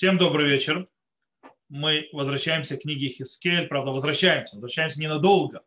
Всем 0.00 0.16
добрый 0.16 0.48
вечер. 0.48 0.88
Мы 1.68 2.08
возвращаемся 2.14 2.78
к 2.78 2.80
книге 2.80 3.10
Хискель. 3.10 3.66
Правда, 3.66 3.90
возвращаемся. 3.90 4.54
Возвращаемся 4.54 4.98
ненадолго. 4.98 5.60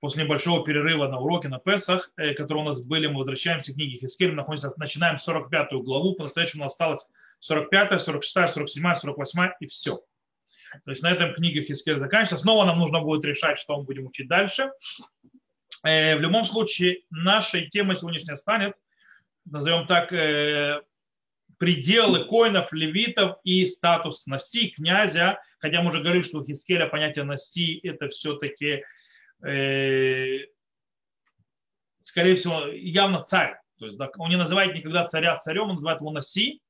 После 0.00 0.24
небольшого 0.24 0.64
перерыва 0.64 1.08
на 1.08 1.20
уроке 1.20 1.48
на 1.48 1.58
Песах, 1.58 2.10
э, 2.16 2.32
которые 2.32 2.64
у 2.64 2.66
нас 2.68 2.80
были, 2.80 3.06
мы 3.06 3.18
возвращаемся 3.18 3.72
к 3.72 3.74
книге 3.74 3.98
Хискель. 3.98 4.30
Мы 4.30 4.36
находимся, 4.36 4.72
начинаем 4.78 5.18
45 5.18 5.72
главу. 5.82 6.14
По-настоящему 6.14 6.62
у 6.62 6.64
нас 6.64 6.72
осталось 6.72 7.06
45, 7.40 8.00
46, 8.00 8.54
47, 8.54 8.94
48 8.94 9.50
и 9.60 9.66
все. 9.66 9.96
То 10.82 10.90
есть 10.90 11.02
на 11.02 11.12
этом 11.12 11.34
книга 11.34 11.60
Хискель 11.60 11.98
заканчивается. 11.98 12.38
Снова 12.42 12.64
нам 12.64 12.78
нужно 12.78 13.02
будет 13.02 13.26
решать, 13.26 13.58
что 13.58 13.76
мы 13.76 13.84
будем 13.84 14.06
учить 14.06 14.26
дальше. 14.26 14.72
Э, 15.84 16.16
в 16.16 16.20
любом 16.20 16.46
случае, 16.46 17.02
нашей 17.10 17.68
темой 17.68 17.96
сегодняшняя 17.96 18.36
станет, 18.36 18.72
назовем 19.44 19.86
так, 19.86 20.14
э, 20.14 20.80
пределы 21.60 22.24
коинов, 22.24 22.72
левитов 22.72 23.36
и 23.44 23.66
статус 23.66 24.24
носи, 24.24 24.70
князя. 24.70 25.38
Хотя 25.58 25.82
мы 25.82 25.90
уже 25.90 26.00
говорили, 26.00 26.22
что 26.22 26.38
у 26.38 26.44
Хискеля 26.44 26.86
понятие 26.86 27.24
носи 27.24 27.78
это 27.82 28.08
все-таки, 28.08 28.82
э, 29.44 30.38
скорее 32.02 32.36
всего, 32.36 32.66
явно 32.66 33.22
царь. 33.22 33.60
То 33.78 33.84
есть 33.84 33.98
да, 33.98 34.10
он 34.16 34.30
не 34.30 34.38
называет 34.38 34.74
никогда 34.74 35.04
царя 35.04 35.36
царем, 35.36 35.64
он 35.64 35.74
называет 35.74 36.00
его 36.00 36.10
носи. 36.10 36.62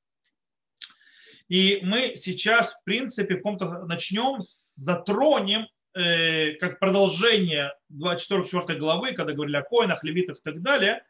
И 1.49 1.79
мы 1.85 2.17
сейчас, 2.17 2.75
в 2.75 2.83
принципе, 2.83 3.35
в 3.35 3.37
каком-то 3.39 3.87
начнем, 3.87 4.39
затронем 4.41 5.69
э, 5.95 6.55
как 6.55 6.81
продолжение 6.81 7.75
24 7.91 8.77
главы, 8.77 9.13
когда 9.13 9.35
говорили 9.35 9.57
о 9.57 9.63
коинах, 9.63 10.03
левитах 10.03 10.39
и 10.39 10.43
так 10.43 10.63
далее. 10.63 11.05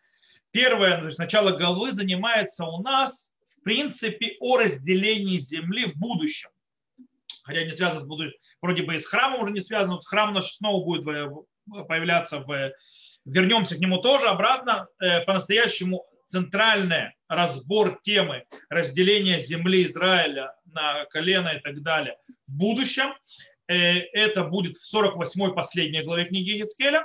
Первое, 0.50 0.98
то 0.98 1.06
есть 1.06 1.18
начало 1.18 1.56
главы 1.56 1.92
занимается 1.92 2.66
у 2.66 2.82
нас 2.82 3.29
в 3.60 3.64
принципе, 3.64 4.36
о 4.40 4.56
разделении 4.56 5.38
земли 5.38 5.86
в 5.86 5.98
будущем. 5.98 6.50
Хотя 7.44 7.64
не 7.64 7.72
связано 7.72 8.00
с 8.00 8.04
будущим, 8.04 8.38
вроде 8.62 8.82
бы 8.82 8.96
и 8.96 9.00
с 9.00 9.06
храмом 9.06 9.42
уже 9.42 9.52
не 9.52 9.60
связано, 9.60 9.94
но 9.94 10.00
с 10.00 10.06
храмом 10.06 10.34
наш 10.34 10.52
снова 10.52 10.84
будет 10.84 11.04
появляться 11.88 12.40
в... 12.40 12.72
Вернемся 13.26 13.76
к 13.76 13.80
нему 13.80 13.98
тоже 13.98 14.26
обратно. 14.28 14.88
Э, 14.98 15.20
по-настоящему 15.24 16.06
центральный 16.24 17.12
разбор 17.28 18.00
темы 18.02 18.44
разделения 18.70 19.40
земли 19.40 19.84
Израиля 19.84 20.54
на 20.64 21.04
колено 21.06 21.50
и 21.50 21.60
так 21.60 21.82
далее 21.82 22.16
в 22.48 22.56
будущем. 22.56 23.14
Э, 23.68 23.74
это 23.74 24.44
будет 24.44 24.76
в 24.76 24.94
48-й 24.94 25.52
последней 25.52 26.02
главе 26.02 26.24
книги 26.24 26.50
Ецкеля. 26.50 27.04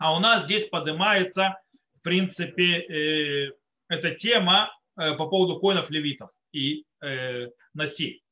А 0.00 0.16
у 0.16 0.18
нас 0.18 0.44
здесь 0.44 0.66
поднимается, 0.66 1.60
в 1.92 2.02
принципе, 2.02 2.80
э, 2.80 3.52
эта 3.88 4.16
тема 4.16 4.72
по 4.94 5.28
поводу 5.28 5.58
коинов 5.60 5.90
левитов 5.90 6.30
и 6.52 6.84
э, 7.02 7.48
Наси, 7.74 8.22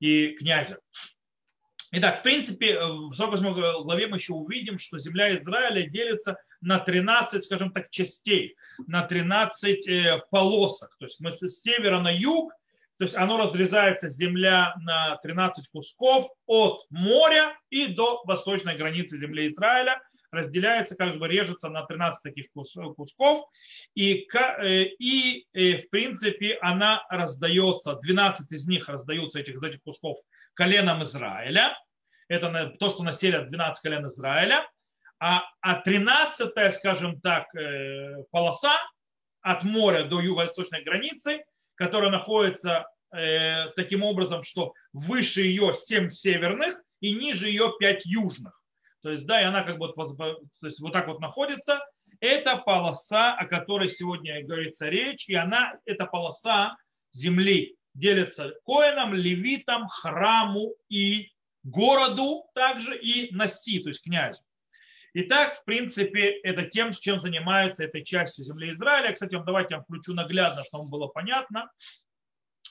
и 0.00 0.32
князя. 0.32 0.78
Итак, 1.90 2.20
в 2.20 2.22
принципе, 2.22 2.78
в 2.78 3.14
48 3.14 3.82
главе 3.82 4.08
мы 4.08 4.18
еще 4.18 4.34
увидим, 4.34 4.78
что 4.78 4.98
земля 4.98 5.34
Израиля 5.36 5.88
делится 5.88 6.36
на 6.60 6.78
13, 6.78 7.42
скажем 7.42 7.72
так, 7.72 7.88
частей, 7.88 8.56
на 8.86 9.04
13 9.06 9.88
э, 9.88 10.20
полосок. 10.30 10.94
То 10.98 11.06
есть 11.06 11.18
мы 11.20 11.32
с 11.32 11.40
севера 11.60 12.00
на 12.00 12.10
юг, 12.10 12.52
то 12.98 13.04
есть 13.04 13.14
оно 13.14 13.38
разрезается, 13.38 14.10
земля, 14.10 14.74
на 14.82 15.16
13 15.22 15.68
кусков 15.68 16.28
от 16.46 16.84
моря 16.90 17.56
и 17.70 17.86
до 17.86 18.22
восточной 18.24 18.76
границы 18.76 19.18
земли 19.18 19.48
Израиля 19.48 20.02
разделяется, 20.30 20.96
как 20.96 21.16
бы 21.16 21.28
режется 21.28 21.68
на 21.68 21.84
13 21.84 22.22
таких 22.22 22.46
кусков, 22.52 23.48
и, 23.94 24.26
э, 24.34 24.84
и, 24.98 25.46
э, 25.52 25.76
в 25.76 25.90
принципе 25.90 26.58
она 26.60 27.04
раздается, 27.08 27.94
12 27.94 28.52
из 28.52 28.66
них 28.66 28.88
раздаются 28.88 29.40
этих, 29.40 29.56
из 29.56 29.62
этих 29.62 29.82
кусков 29.82 30.18
коленам 30.54 31.02
Израиля, 31.02 31.76
это 32.28 32.74
то, 32.78 32.90
что 32.90 33.02
населят 33.02 33.48
12 33.48 33.82
колен 33.82 34.06
Израиля, 34.06 34.68
а, 35.18 35.44
а 35.60 35.80
13 35.80 36.74
скажем 36.74 37.20
так, 37.20 37.54
э, 37.54 38.22
полоса 38.30 38.76
от 39.40 39.62
моря 39.64 40.04
до 40.04 40.20
юго-восточной 40.20 40.82
границы, 40.82 41.44
которая 41.74 42.10
находится 42.10 42.86
таким 43.76 44.02
образом, 44.02 44.42
что 44.42 44.74
выше 44.92 45.40
ее 45.40 45.72
7 45.74 46.10
северных 46.10 46.78
и 47.00 47.14
ниже 47.14 47.48
ее 47.48 47.72
5 47.78 48.04
южных. 48.04 48.58
То 49.02 49.10
есть, 49.10 49.26
да, 49.26 49.40
и 49.40 49.44
она 49.44 49.62
как 49.62 49.78
бы 49.78 49.92
то 49.92 50.38
есть, 50.62 50.80
вот 50.80 50.92
так 50.92 51.06
вот 51.06 51.20
находится. 51.20 51.80
Это 52.20 52.56
полоса, 52.56 53.34
о 53.34 53.46
которой 53.46 53.88
сегодня 53.88 54.44
говорится 54.44 54.88
речь, 54.88 55.28
и 55.28 55.34
она, 55.34 55.74
эта 55.84 56.04
полоса 56.06 56.76
земли 57.12 57.76
делится 57.94 58.54
коинам, 58.64 59.14
левитам, 59.14 59.88
храму 59.88 60.74
и 60.88 61.30
городу 61.62 62.44
также 62.54 62.98
и 62.98 63.34
носи, 63.34 63.80
то 63.80 63.88
есть 63.88 64.02
князю. 64.02 64.42
Итак, 65.14 65.56
в 65.56 65.64
принципе, 65.64 66.30
это 66.42 66.64
тем, 66.64 66.92
чем 66.92 67.18
занимается 67.18 67.84
этой 67.84 68.04
частью 68.04 68.44
земли 68.44 68.70
Израиля. 68.72 69.12
Кстати, 69.12 69.34
вам 69.34 69.44
давайте 69.44 69.74
я 69.74 69.80
включу 69.80 70.14
наглядно, 70.14 70.64
чтобы 70.64 70.88
было 70.88 71.06
понятно. 71.06 71.70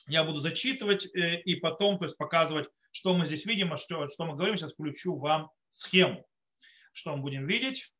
Я 0.06 0.24
буду 0.24 0.40
зачитывать 0.40 1.04
э, 1.14 1.40
и 1.40 1.56
потом 1.56 1.98
то 1.98 2.04
есть, 2.04 2.16
показывать, 2.16 2.68
что 2.92 3.14
мы 3.14 3.26
здесь 3.26 3.44
видим, 3.44 3.72
а 3.72 3.76
что, 3.76 4.08
что 4.08 4.24
мы 4.24 4.34
говорим. 4.34 4.56
Сейчас 4.56 4.72
включу 4.72 5.16
вам 5.16 5.50
схему. 5.70 6.26
Что 6.92 7.16
мы 7.16 7.22
будем 7.22 7.46
видеть? 7.46 7.92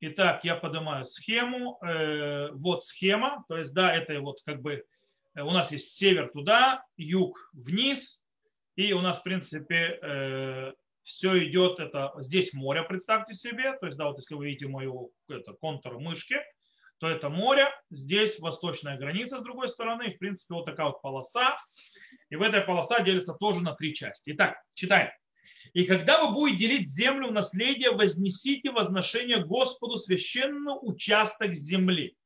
Итак, 0.00 0.44
я 0.44 0.54
поднимаю 0.54 1.04
схему. 1.04 1.78
Э, 1.82 2.50
вот 2.52 2.84
схема. 2.84 3.44
То 3.48 3.56
есть, 3.56 3.74
да, 3.74 3.94
это 3.94 4.20
вот 4.20 4.40
как 4.44 4.62
бы 4.62 4.84
э, 5.34 5.42
у 5.42 5.50
нас 5.50 5.72
есть 5.72 5.96
север 5.96 6.30
туда, 6.30 6.84
юг 6.96 7.50
вниз. 7.52 8.22
И 8.76 8.92
у 8.92 9.00
нас, 9.00 9.18
в 9.18 9.22
принципе, 9.24 9.98
э, 10.00 10.72
все 11.02 11.44
идет, 11.48 11.80
это 11.80 12.12
здесь 12.18 12.52
море, 12.52 12.82
представьте 12.82 13.34
себе. 13.34 13.76
То 13.78 13.86
есть, 13.86 13.98
да, 13.98 14.06
вот 14.06 14.18
если 14.18 14.34
вы 14.34 14.46
видите 14.46 14.68
мою 14.68 15.10
это, 15.28 15.52
контур 15.54 15.98
мышки, 15.98 16.36
то 16.98 17.08
это 17.08 17.28
море, 17.28 17.68
здесь 17.90 18.38
восточная 18.38 18.98
граница 18.98 19.38
с 19.38 19.42
другой 19.42 19.68
стороны, 19.68 20.12
в 20.12 20.18
принципе, 20.18 20.54
вот 20.54 20.66
такая 20.66 20.88
вот 20.88 21.00
полоса. 21.00 21.56
И 22.28 22.36
в 22.36 22.42
этой 22.42 22.60
полоса 22.60 23.00
делится 23.00 23.34
тоже 23.34 23.60
на 23.60 23.74
три 23.74 23.94
части. 23.94 24.30
Итак, 24.32 24.62
читаем. 24.74 25.10
И 25.78 25.84
когда 25.84 26.26
вы 26.26 26.34
будете 26.34 26.58
делить 26.58 26.88
землю 26.88 27.28
в 27.28 27.32
наследие, 27.32 27.92
вознесите 27.92 28.72
возношение 28.72 29.44
Господу 29.44 29.96
священный 29.96 30.74
участок 30.82 31.54
земли. 31.54 32.16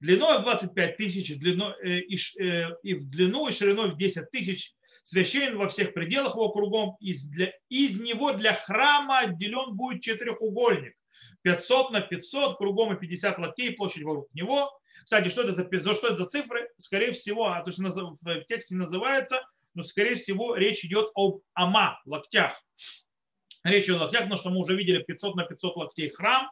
Длиной 0.00 0.40
в 0.40 0.42
25 0.42 0.96
тысяч, 0.98 1.34
длиной, 1.38 1.72
э, 1.82 2.00
и, 2.00 2.18
э, 2.42 2.68
и 2.82 2.92
в 2.92 3.08
длину 3.08 3.48
и 3.48 3.52
шириной 3.52 3.92
в 3.92 3.96
10 3.96 4.30
тысяч, 4.30 4.74
священен 5.02 5.56
во 5.56 5.70
всех 5.70 5.94
пределах 5.94 6.34
его 6.34 6.50
кругом. 6.50 6.96
Из, 7.00 7.24
для, 7.24 7.54
из 7.70 7.98
него 7.98 8.34
для 8.34 8.52
храма 8.52 9.20
отделен 9.20 9.74
будет 9.74 10.02
четырехугольник. 10.02 10.92
500 11.40 11.90
на 11.90 12.02
500, 12.02 12.58
кругом 12.58 12.92
и 12.92 13.00
50 13.00 13.38
локтей, 13.38 13.72
площадь 13.72 14.02
вокруг 14.02 14.28
него. 14.34 14.78
Кстати, 15.04 15.28
что 15.28 15.40
это 15.40 15.52
за, 15.52 15.94
что 15.94 16.06
это 16.06 16.16
за 16.18 16.26
цифры? 16.26 16.68
Скорее 16.76 17.12
всего, 17.12 17.46
а, 17.46 17.62
то 17.62 17.70
есть 17.70 17.78
в 17.78 18.44
тексте 18.46 18.74
называется 18.74 19.40
но, 19.74 19.82
скорее 19.82 20.14
всего, 20.16 20.54
речь 20.54 20.84
идет 20.84 21.10
об 21.14 21.40
ама, 21.54 22.00
локтях. 22.04 22.62
Речь 23.64 23.84
идет 23.84 23.96
о 23.96 24.04
локтях, 24.04 24.22
потому 24.22 24.36
что 24.36 24.50
мы 24.50 24.58
уже 24.58 24.76
видели 24.76 25.02
500 25.02 25.36
на 25.36 25.44
500 25.44 25.76
локтей 25.76 26.08
храм 26.10 26.50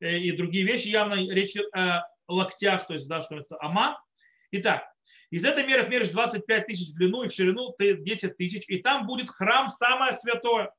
э, 0.00 0.18
и 0.18 0.32
другие 0.32 0.64
вещи. 0.64 0.88
Явно 0.88 1.14
речь 1.14 1.52
идет 1.52 1.72
о 1.74 2.02
локтях, 2.26 2.86
то 2.86 2.94
есть, 2.94 3.08
да, 3.08 3.22
что 3.22 3.38
это 3.38 3.56
ама. 3.60 4.02
Итак, 4.50 4.84
из 5.30 5.44
этой 5.44 5.64
меры 5.64 5.88
меришь 5.88 6.08
25 6.08 6.66
тысяч 6.66 6.90
в 6.90 6.96
длину 6.96 7.22
и 7.22 7.28
в 7.28 7.32
ширину 7.32 7.74
10 7.78 8.36
тысяч, 8.36 8.64
и 8.68 8.78
там 8.82 9.06
будет 9.06 9.28
храм 9.28 9.68
самое 9.68 10.12
святое. 10.12 10.72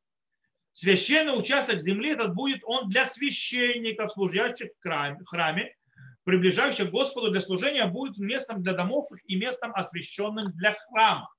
Священный 0.72 1.38
участок 1.38 1.82
земли 1.82 2.12
этот 2.12 2.34
будет 2.34 2.62
он 2.64 2.90
для 2.90 3.06
священников, 3.06 4.12
служащих 4.12 4.70
в 4.78 5.26
храме, 5.26 5.76
приближающих 6.24 6.90
к 6.90 6.92
Господу 6.92 7.32
для 7.32 7.42
служения, 7.42 7.86
будет 7.86 8.18
местом 8.18 8.62
для 8.64 8.74
домов 8.74 9.08
и 9.26 9.36
местом 9.36 9.72
освященным 9.76 10.52
для 10.54 10.74
храма. 10.74 11.30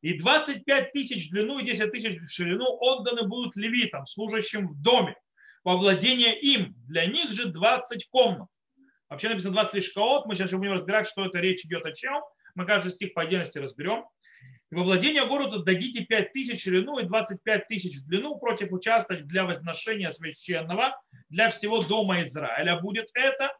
И 0.00 0.16
25 0.16 0.92
тысяч 0.92 1.28
в 1.28 1.32
длину 1.32 1.58
и 1.58 1.64
10 1.64 1.90
тысяч 1.90 2.18
в 2.20 2.30
ширину 2.30 2.66
отданы 2.80 3.26
будут 3.26 3.56
левитам, 3.56 4.06
служащим 4.06 4.68
в 4.68 4.80
доме, 4.80 5.16
во 5.64 5.76
владение 5.76 6.38
им. 6.38 6.74
Для 6.86 7.06
них 7.06 7.32
же 7.32 7.46
20 7.46 8.08
комнат. 8.08 8.48
Вообще 9.08 9.28
написано 9.28 9.54
20 9.54 9.74
лишь. 9.74 9.92
Мы 9.96 10.34
сейчас 10.34 10.50
будем 10.52 10.72
разбирать, 10.72 11.08
что 11.08 11.24
это 11.24 11.38
речь 11.38 11.64
идет 11.64 11.84
о 11.84 11.92
чем. 11.92 12.22
Мы 12.54 12.64
каждый 12.64 12.92
стих 12.92 13.12
по 13.14 13.22
отдельности 13.22 13.58
разберем. 13.58 14.04
И 14.70 14.74
во 14.74 14.84
владение 14.84 15.26
города 15.26 15.58
дадите 15.58 16.04
5 16.04 16.32
тысяч 16.32 16.60
в 16.60 16.62
ширину 16.62 16.98
и 16.98 17.04
25 17.04 17.66
тысяч 17.68 17.98
в 17.98 18.06
длину 18.06 18.38
против 18.38 18.70
участок 18.70 19.26
для 19.26 19.44
возношения 19.44 20.10
священного. 20.10 20.94
Для 21.28 21.50
всего 21.50 21.82
дома 21.82 22.22
Израиля 22.22 22.78
будет 22.78 23.08
это. 23.14 23.52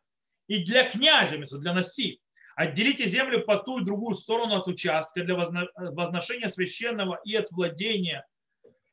И 0.47 0.65
для 0.65 0.89
князя, 0.89 1.37
для 1.59 1.75
носи 1.75 2.21
Отделите 2.59 3.07
землю 3.07 3.45
по 3.45 3.59
ту 3.59 3.79
и 3.79 3.85
другую 3.85 4.17
сторону 4.17 4.57
от 4.57 4.67
участка 4.67 5.23
для 5.23 5.37
возношения 5.37 6.49
священного 6.49 7.21
и 7.25 7.37
от 7.37 7.49
владения 7.53 8.27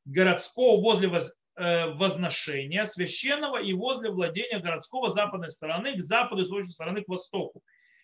городского 0.06 0.80
возле 0.80 1.10
э, 1.56 1.88
возношения 1.96 2.86
священного 2.86 3.60
и 3.60 3.74
возле 3.74 4.12
владения 4.12 4.60
городского 4.60 5.16
западной 5.16 5.50
стороны 5.50 5.96
к 5.96 6.02
западу 6.02 6.44
и 6.44 6.64
с 6.64 6.74
стороны 6.74 7.02
к 7.02 7.08
востоку. 7.08 7.64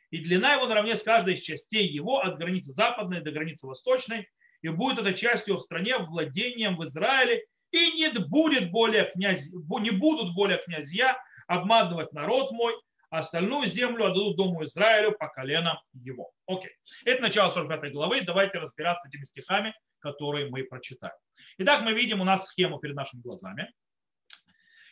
и 0.09 0.17
длина 0.17 0.55
его 0.55 0.65
наравне 0.65 0.95
с 0.95 1.03
каждой 1.03 1.35
из 1.35 1.41
частей 1.41 1.87
его 1.87 2.21
от 2.21 2.39
границы 2.39 2.71
западной 2.71 3.21
до 3.21 3.29
границы 3.29 3.67
восточной, 3.67 4.27
и 4.63 4.69
будет 4.69 4.97
эта 4.97 5.13
частью 5.13 5.57
в 5.57 5.61
стране 5.61 5.99
владением 5.99 6.75
в 6.75 6.85
Израиле, 6.85 7.45
и 7.69 7.91
не 7.91 8.09
будет 8.09 8.71
более 8.71 9.11
князь, 9.11 9.51
не 9.51 9.91
будут 9.91 10.33
более 10.33 10.57
князья 10.57 11.21
обманывать 11.45 12.13
народ 12.13 12.51
мой, 12.51 12.73
остальную 13.19 13.67
землю 13.67 14.05
отдадут 14.05 14.37
Дому 14.37 14.63
Израилю 14.65 15.11
по 15.11 15.27
коленам 15.27 15.77
его. 15.93 16.31
Окей. 16.47 16.71
Это 17.05 17.21
начало 17.21 17.49
45 17.49 17.91
главы. 17.91 18.21
Давайте 18.21 18.57
разбираться 18.57 19.07
этими 19.07 19.25
стихами, 19.25 19.75
которые 19.99 20.49
мы 20.49 20.63
прочитаем. 20.63 21.13
Итак, 21.57 21.83
мы 21.83 21.93
видим 21.93 22.21
у 22.21 22.23
нас 22.23 22.47
схему 22.47 22.79
перед 22.79 22.95
нашими 22.95 23.21
глазами. 23.21 23.71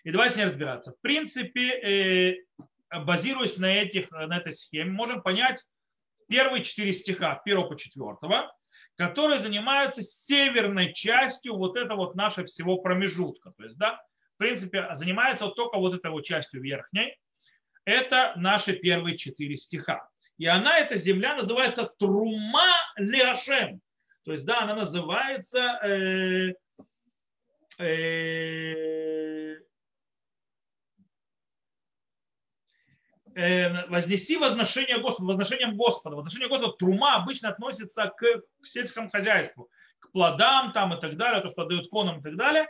И 0.03 0.11
давайте 0.11 0.35
с 0.35 0.37
ней 0.37 0.45
разбираться. 0.45 0.91
В 0.91 1.01
принципе, 1.01 1.71
э, 1.71 2.35
базируясь 3.03 3.57
на, 3.57 3.73
этих, 3.73 4.11
на 4.11 4.37
этой 4.37 4.53
схеме, 4.53 4.91
можем 4.91 5.21
понять 5.21 5.63
первые 6.27 6.63
четыре 6.63 6.93
стиха, 6.93 7.41
первого 7.43 7.69
по 7.69 7.77
четвертого, 7.77 8.53
которые 8.95 9.39
занимаются 9.39 10.03
северной 10.03 10.93
частью 10.93 11.55
вот 11.55 11.77
этого 11.77 11.99
вот 11.99 12.15
нашего 12.15 12.45
всего 12.47 12.77
промежутка. 12.77 13.51
То 13.51 13.63
есть, 13.63 13.77
да, 13.77 14.01
в 14.35 14.37
принципе, 14.37 14.89
занимается 14.93 15.45
вот 15.45 15.55
только 15.55 15.77
вот 15.77 15.93
этой 15.93 16.11
вот 16.11 16.25
частью 16.25 16.61
верхней. 16.61 17.17
Это 17.89 18.33
наши 18.35 18.73
первые 18.73 19.17
четыре 19.17 19.57
стиха. 19.57 20.07
И 20.37 20.45
она, 20.45 20.77
эта 20.77 20.95
земля, 20.95 21.35
называется 21.35 21.89
Трума 21.97 22.75
Леашем. 22.97 23.81
То 24.25 24.33
есть, 24.33 24.45
да, 24.45 24.61
она 24.61 24.75
называется 24.75 25.79
э, 25.83 26.53
э, 27.79 29.29
Э, 33.39 33.87
вознести 33.87 34.35
возношение 34.35 34.99
Господа, 34.99 35.27
возношением 35.27 35.77
Господа. 35.77 36.17
Возношение 36.17 36.49
Господа, 36.49 36.73
трума 36.73 37.15
обычно 37.15 37.47
относится 37.47 38.11
к, 38.17 38.21
к 38.21 38.65
сельскому 38.65 39.09
хозяйству, 39.09 39.69
к 39.99 40.11
плодам 40.11 40.73
там 40.73 40.93
и 40.93 40.99
так 40.99 41.15
далее, 41.15 41.41
то, 41.41 41.49
что 41.49 41.63
дают 41.63 41.89
конам 41.89 42.19
и 42.19 42.21
так 42.21 42.35
далее. 42.35 42.67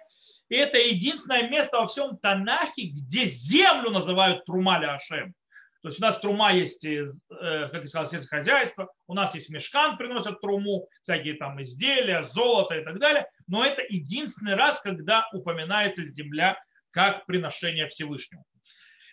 И 0.50 0.56
это 0.56 0.78
единственное 0.78 1.48
место 1.50 1.78
во 1.78 1.88
всем 1.88 2.18
Танахе, 2.18 2.88
где 2.88 3.26
землю 3.26 3.92
называют 3.92 4.46
трума 4.46 4.78
Ашем. 4.78 5.34
То 5.82 5.88
есть 5.88 6.00
у 6.00 6.02
нас 6.02 6.20
трума 6.20 6.52
есть, 6.54 6.84
э, 6.84 7.06
как 7.30 7.82
я 7.82 7.88
сказал, 7.88 8.06
сельское 8.06 8.40
хозяйство, 8.40 8.92
у 9.08 9.14
нас 9.14 9.34
есть 9.34 9.50
мешкан, 9.50 9.98
приносят 9.98 10.42
труму, 10.42 10.90
всякие 11.02 11.36
там 11.36 11.62
изделия, 11.62 12.24
золото 12.24 12.76
и 12.76 12.84
так 12.84 13.00
далее. 13.00 13.28
Но 13.48 13.66
это 13.66 13.82
единственный 13.88 14.56
раз, 14.56 14.82
когда 14.82 15.30
упоминается 15.32 16.04
земля 16.04 16.62
как 16.92 17.26
приношение 17.26 17.88
Всевышнему. 17.88 18.44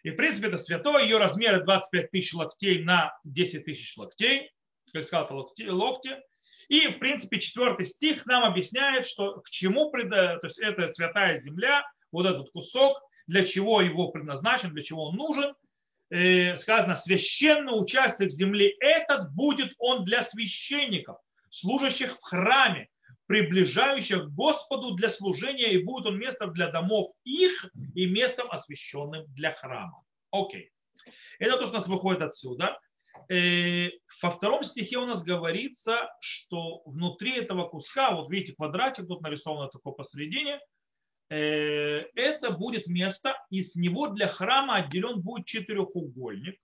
И, 0.03 0.11
в 0.11 0.17
принципе, 0.17 0.49
это 0.49 0.56
святое. 0.56 1.05
Ее 1.05 1.19
размеры 1.19 1.62
25 1.62 2.11
тысяч 2.11 2.33
локтей 2.33 2.83
на 2.83 3.17
10 3.25 3.65
тысяч 3.65 3.97
локтей. 3.97 4.50
Как 4.93 5.05
сказал, 5.05 5.27
это 5.27 5.35
локти, 5.35 5.62
локти. 5.69 6.17
И, 6.69 6.89
в 6.89 6.99
принципе, 6.99 7.39
четвертый 7.39 7.87
стих 7.87 8.27
нам 8.27 8.45
объясняет, 8.45 9.07
что 9.07 9.41
к 9.41 9.51
чему, 9.51 9.91
то 9.91 10.41
есть 10.43 10.59
это 10.59 10.91
святая 10.91 11.37
земля, 11.37 11.85
вот 12.11 12.27
этот 12.27 12.51
кусок, 12.51 12.99
для 13.27 13.43
чего 13.45 13.81
его 13.81 14.09
предназначен, 14.09 14.71
для 14.71 14.83
чего 14.83 15.09
он 15.09 15.17
нужен. 15.17 15.55
Э, 16.09 16.57
сказано, 16.57 16.95
священный 16.95 17.81
участок 17.81 18.31
земли 18.31 18.77
этот 18.81 19.33
будет 19.35 19.75
он 19.79 20.05
для 20.05 20.23
священников, 20.23 21.19
служащих 21.51 22.17
в 22.17 22.23
храме, 22.23 22.89
приближающих 23.27 24.27
к 24.27 24.29
Господу 24.29 24.93
для 24.95 25.11
служения, 25.11 25.73
и 25.73 25.83
будет 25.83 26.07
он 26.07 26.19
местом 26.19 26.53
для 26.53 26.71
домов 26.71 27.11
их 27.25 27.67
и 27.95 28.07
местом 28.07 28.49
освященным 28.53 29.25
для 29.35 29.53
храма. 29.53 30.01
Окей. 30.31 30.71
Это 31.41 31.59
то, 31.59 31.67
что 31.67 31.77
у 31.77 31.79
нас 31.79 31.89
выходит 31.89 32.23
отсюда. 32.23 32.79
Э, 33.28 33.90
во 34.23 34.31
втором 34.31 34.62
стихе 34.62 34.99
у 34.99 35.06
нас 35.06 35.23
говорится, 35.23 36.11
что 36.20 36.82
внутри 36.87 37.37
этого 37.37 37.69
куска, 37.69 38.12
вот 38.12 38.31
видите, 38.31 38.55
квадратик 38.55 39.08
тут 39.08 39.20
нарисовано 39.20 39.69
такое 39.69 39.94
посередине, 39.94 40.61
э, 41.31 42.05
это 42.14 42.50
будет 42.50 42.87
место, 42.87 43.37
и 43.50 43.62
с 43.62 43.75
него 43.75 44.08
для 44.08 44.28
храма 44.28 44.76
отделен 44.76 45.20
будет 45.20 45.46
четырехугольник, 45.46 46.58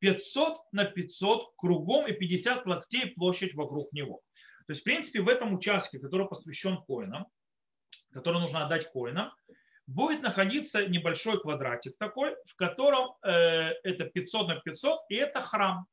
500 0.00 0.58
на 0.72 0.84
500 0.84 1.54
кругом 1.56 2.06
и 2.06 2.12
50 2.12 2.66
локтей 2.66 3.06
площадь 3.12 3.54
вокруг 3.54 3.90
него. 3.92 4.20
То 4.66 4.72
есть, 4.72 4.82
в 4.82 4.84
принципе, 4.84 5.20
в 5.20 5.28
этом 5.28 5.54
участке, 5.54 5.98
который 5.98 6.26
посвящен 6.26 6.78
коинам, 6.86 7.26
который 8.12 8.40
нужно 8.40 8.66
отдать 8.66 8.90
коинам, 8.92 9.32
будет 9.86 10.22
находиться 10.22 10.86
небольшой 10.86 11.40
квадратик 11.40 11.96
такой, 11.98 12.34
в 12.46 12.56
котором 12.56 13.14
э, 13.22 13.30
это 13.82 14.04
500 14.04 14.48
на 14.48 14.56
500, 14.56 15.00
и 15.08 15.14
это 15.14 15.40
храм. 15.40 15.86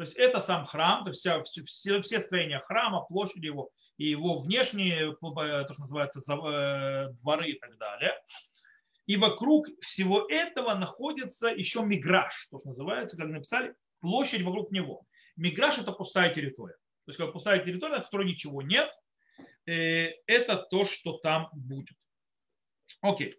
То 0.00 0.04
есть 0.04 0.16
это 0.16 0.40
сам 0.40 0.64
храм, 0.64 1.04
то 1.04 1.10
есть 1.10 1.20
вся, 1.20 1.42
все, 1.44 2.00
все 2.00 2.20
строения 2.20 2.58
храма, 2.60 3.02
площади 3.02 3.44
его 3.44 3.70
и 3.98 4.06
его 4.06 4.38
внешние, 4.38 5.14
то, 5.14 5.72
что 5.74 5.80
называется, 5.82 6.20
э, 6.20 7.12
дворы 7.20 7.50
и 7.50 7.58
так 7.58 7.76
далее. 7.76 8.14
И 9.04 9.18
вокруг 9.18 9.66
всего 9.82 10.24
этого 10.26 10.72
находится 10.72 11.48
еще 11.48 11.82
миграж, 11.82 12.32
то, 12.50 12.60
что 12.60 12.68
называется, 12.68 13.18
как 13.18 13.28
написали, 13.28 13.74
площадь 14.00 14.40
вокруг 14.40 14.70
него. 14.70 15.02
Миграж– 15.36 15.76
это 15.78 15.92
пустая 15.92 16.32
территория. 16.32 16.76
То 17.04 17.10
есть 17.10 17.18
как 17.18 17.34
пустая 17.34 17.62
территория, 17.62 17.98
на 17.98 18.02
которой 18.02 18.26
ничего 18.26 18.62
нет, 18.62 18.90
э, 19.66 20.12
это 20.26 20.56
то, 20.56 20.86
что 20.86 21.18
там 21.18 21.50
будет. 21.52 21.94
Окей. 23.02 23.38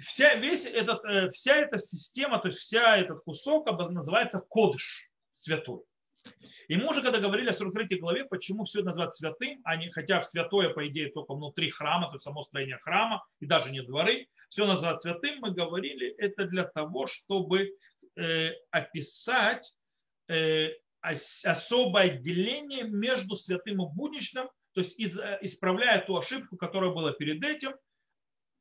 Вся, 0.00 0.34
весь 0.34 0.66
этот, 0.66 1.04
э, 1.04 1.30
вся 1.30 1.56
эта 1.56 1.78
система, 1.78 2.38
то 2.38 2.48
есть 2.48 2.60
вся 2.60 2.96
этот 2.96 3.22
кусок 3.24 3.66
называется 3.90 4.40
кодыш, 4.48 5.10
святой. 5.30 5.82
И 6.68 6.76
мы 6.76 6.90
уже 6.90 7.02
когда 7.02 7.18
говорили 7.18 7.50
о 7.50 7.52
43 7.52 7.98
главе, 7.98 8.24
почему 8.24 8.64
все 8.64 8.80
это 8.80 8.90
называется 8.90 9.18
святым, 9.18 9.60
а 9.64 9.76
не, 9.76 9.90
хотя 9.90 10.22
святое, 10.22 10.70
по 10.70 10.86
идее, 10.88 11.10
только 11.10 11.34
внутри 11.34 11.70
храма, 11.70 12.06
то 12.06 12.14
есть 12.14 12.24
само 12.24 12.42
строение 12.42 12.78
храма, 12.78 13.24
и 13.40 13.46
даже 13.46 13.70
не 13.70 13.82
дворы, 13.82 14.28
все 14.48 14.66
называется 14.66 15.10
святым, 15.10 15.40
мы 15.40 15.50
говорили, 15.50 16.08
это 16.16 16.46
для 16.46 16.64
того, 16.64 17.06
чтобы 17.06 17.76
э, 18.16 18.50
описать 18.70 19.74
э, 20.28 20.70
особое 21.00 22.12
отделение 22.12 22.84
между 22.84 23.36
святым 23.36 23.82
и 23.82 23.86
будничным, 23.94 24.48
то 24.72 24.80
есть 24.80 24.98
э, 24.98 25.38
исправляя 25.42 26.04
ту 26.04 26.16
ошибку, 26.16 26.56
которая 26.56 26.90
была 26.90 27.12
перед 27.12 27.44
этим, 27.44 27.74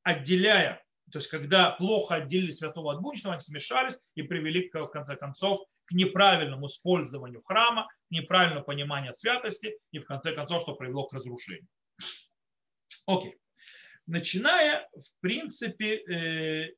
отделяя, 0.01 0.83
то 1.13 1.19
есть 1.19 1.29
когда 1.29 1.71
плохо 1.71 2.15
отделили 2.15 2.51
святого 2.51 2.93
от 2.93 3.01
будничного, 3.01 3.35
они 3.35 3.39
смешались 3.39 3.97
и 4.15 4.23
привели, 4.23 4.69
в 4.69 4.87
конце 4.87 5.15
концов, 5.15 5.61
к 5.85 5.93
неправильному 5.93 6.65
использованию 6.67 7.41
храма, 7.41 7.87
к 8.09 8.11
неправильному 8.11 8.65
пониманию 8.65 9.13
святости 9.13 9.77
и, 9.91 9.99
в 9.99 10.05
конце 10.05 10.33
концов, 10.33 10.61
что 10.61 10.75
привело 10.75 11.05
к 11.05 11.13
разрушению. 11.13 11.67
Окей. 13.05 13.37
Начиная, 14.05 14.89
в 14.91 15.21
принципе, 15.21 15.95
э, 15.95 16.73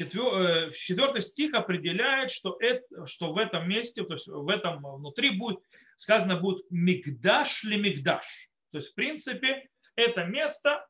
Э, 0.00 0.70
четвертый 0.70 1.20
стих 1.20 1.54
определяет, 1.54 2.30
что, 2.30 2.56
это, 2.60 3.06
что 3.06 3.32
в 3.32 3.36
этом 3.36 3.68
месте, 3.68 4.02
то 4.04 4.14
есть 4.14 4.26
в 4.26 4.48
этом 4.48 4.82
внутри 4.82 5.36
будет 5.36 5.60
сказано 5.98 6.36
будет 6.36 6.64
мигдаш 6.70 7.62
ли 7.64 7.76
мигдаш. 7.76 8.24
То 8.70 8.78
есть, 8.78 8.92
в 8.92 8.94
принципе, 8.94 9.68
это 9.94 10.24
место 10.24 10.86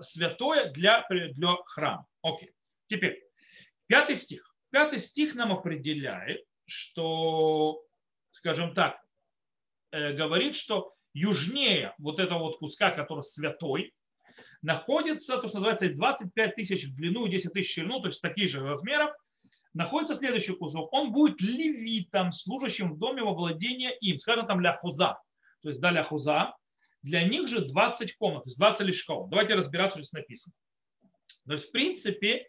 святое 0.00 0.72
для, 0.72 1.06
для 1.10 1.56
храма. 1.66 2.06
Окей. 2.22 2.52
Теперь, 2.88 3.22
пятый 3.86 4.16
стих. 4.16 4.54
Пятый 4.70 4.98
стих 4.98 5.34
нам 5.34 5.52
определяет, 5.52 6.44
что, 6.66 7.82
скажем 8.32 8.74
так, 8.74 9.00
э, 9.92 10.12
говорит, 10.12 10.54
что 10.54 10.94
южнее 11.14 11.94
вот 11.98 12.20
этого 12.20 12.40
вот 12.40 12.58
куска, 12.58 12.90
который 12.90 13.22
святой, 13.22 13.94
находится, 14.62 15.38
то, 15.38 15.48
что 15.48 15.56
называется, 15.56 15.88
25 15.88 16.54
тысяч 16.54 16.84
в 16.86 16.94
длину 16.94 17.26
и 17.26 17.30
10 17.30 17.52
тысяч 17.52 17.70
в 17.70 17.74
ширину, 17.74 18.00
то 18.00 18.08
есть 18.08 18.20
таких 18.20 18.50
же 18.50 18.60
размеров, 18.60 19.12
находится 19.74 20.14
следующий 20.14 20.54
кусок. 20.54 20.92
Он 20.92 21.12
будет 21.12 21.40
левитом, 21.40 22.32
служащим 22.32 22.92
в 22.92 22.98
доме 22.98 23.22
во 23.22 23.32
владение 23.32 23.96
им. 23.98 24.18
Скажем 24.18 24.46
там 24.46 24.60
ляхуза. 24.60 25.18
То 25.62 25.68
есть 25.68 25.80
да, 25.80 25.90
ляхуза. 25.90 26.54
Для 27.02 27.22
них 27.22 27.48
же 27.48 27.64
20 27.64 28.16
комнат, 28.16 28.42
то 28.42 28.48
есть 28.48 28.58
20 28.58 28.86
лишков. 28.86 29.30
Давайте 29.30 29.54
разбираться, 29.54 29.98
что 29.98 30.02
здесь 30.02 30.12
написано. 30.12 30.52
То 31.48 31.54
есть, 31.54 31.68
в 31.68 31.72
принципе, 31.72 32.46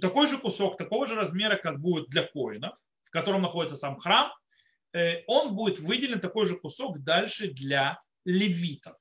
такой 0.00 0.26
же 0.26 0.38
кусок, 0.38 0.76
такого 0.76 1.06
же 1.06 1.14
размера, 1.14 1.56
как 1.56 1.80
будет 1.80 2.08
для 2.08 2.22
коина, 2.22 2.76
в 3.04 3.10
котором 3.10 3.42
находится 3.42 3.76
сам 3.76 3.96
храм, 3.96 4.30
э, 4.92 5.22
он 5.26 5.54
будет 5.56 5.80
выделен 5.80 6.20
такой 6.20 6.46
же 6.46 6.56
кусок 6.56 7.02
дальше 7.02 7.48
для 7.48 7.98
левитов. 8.26 8.96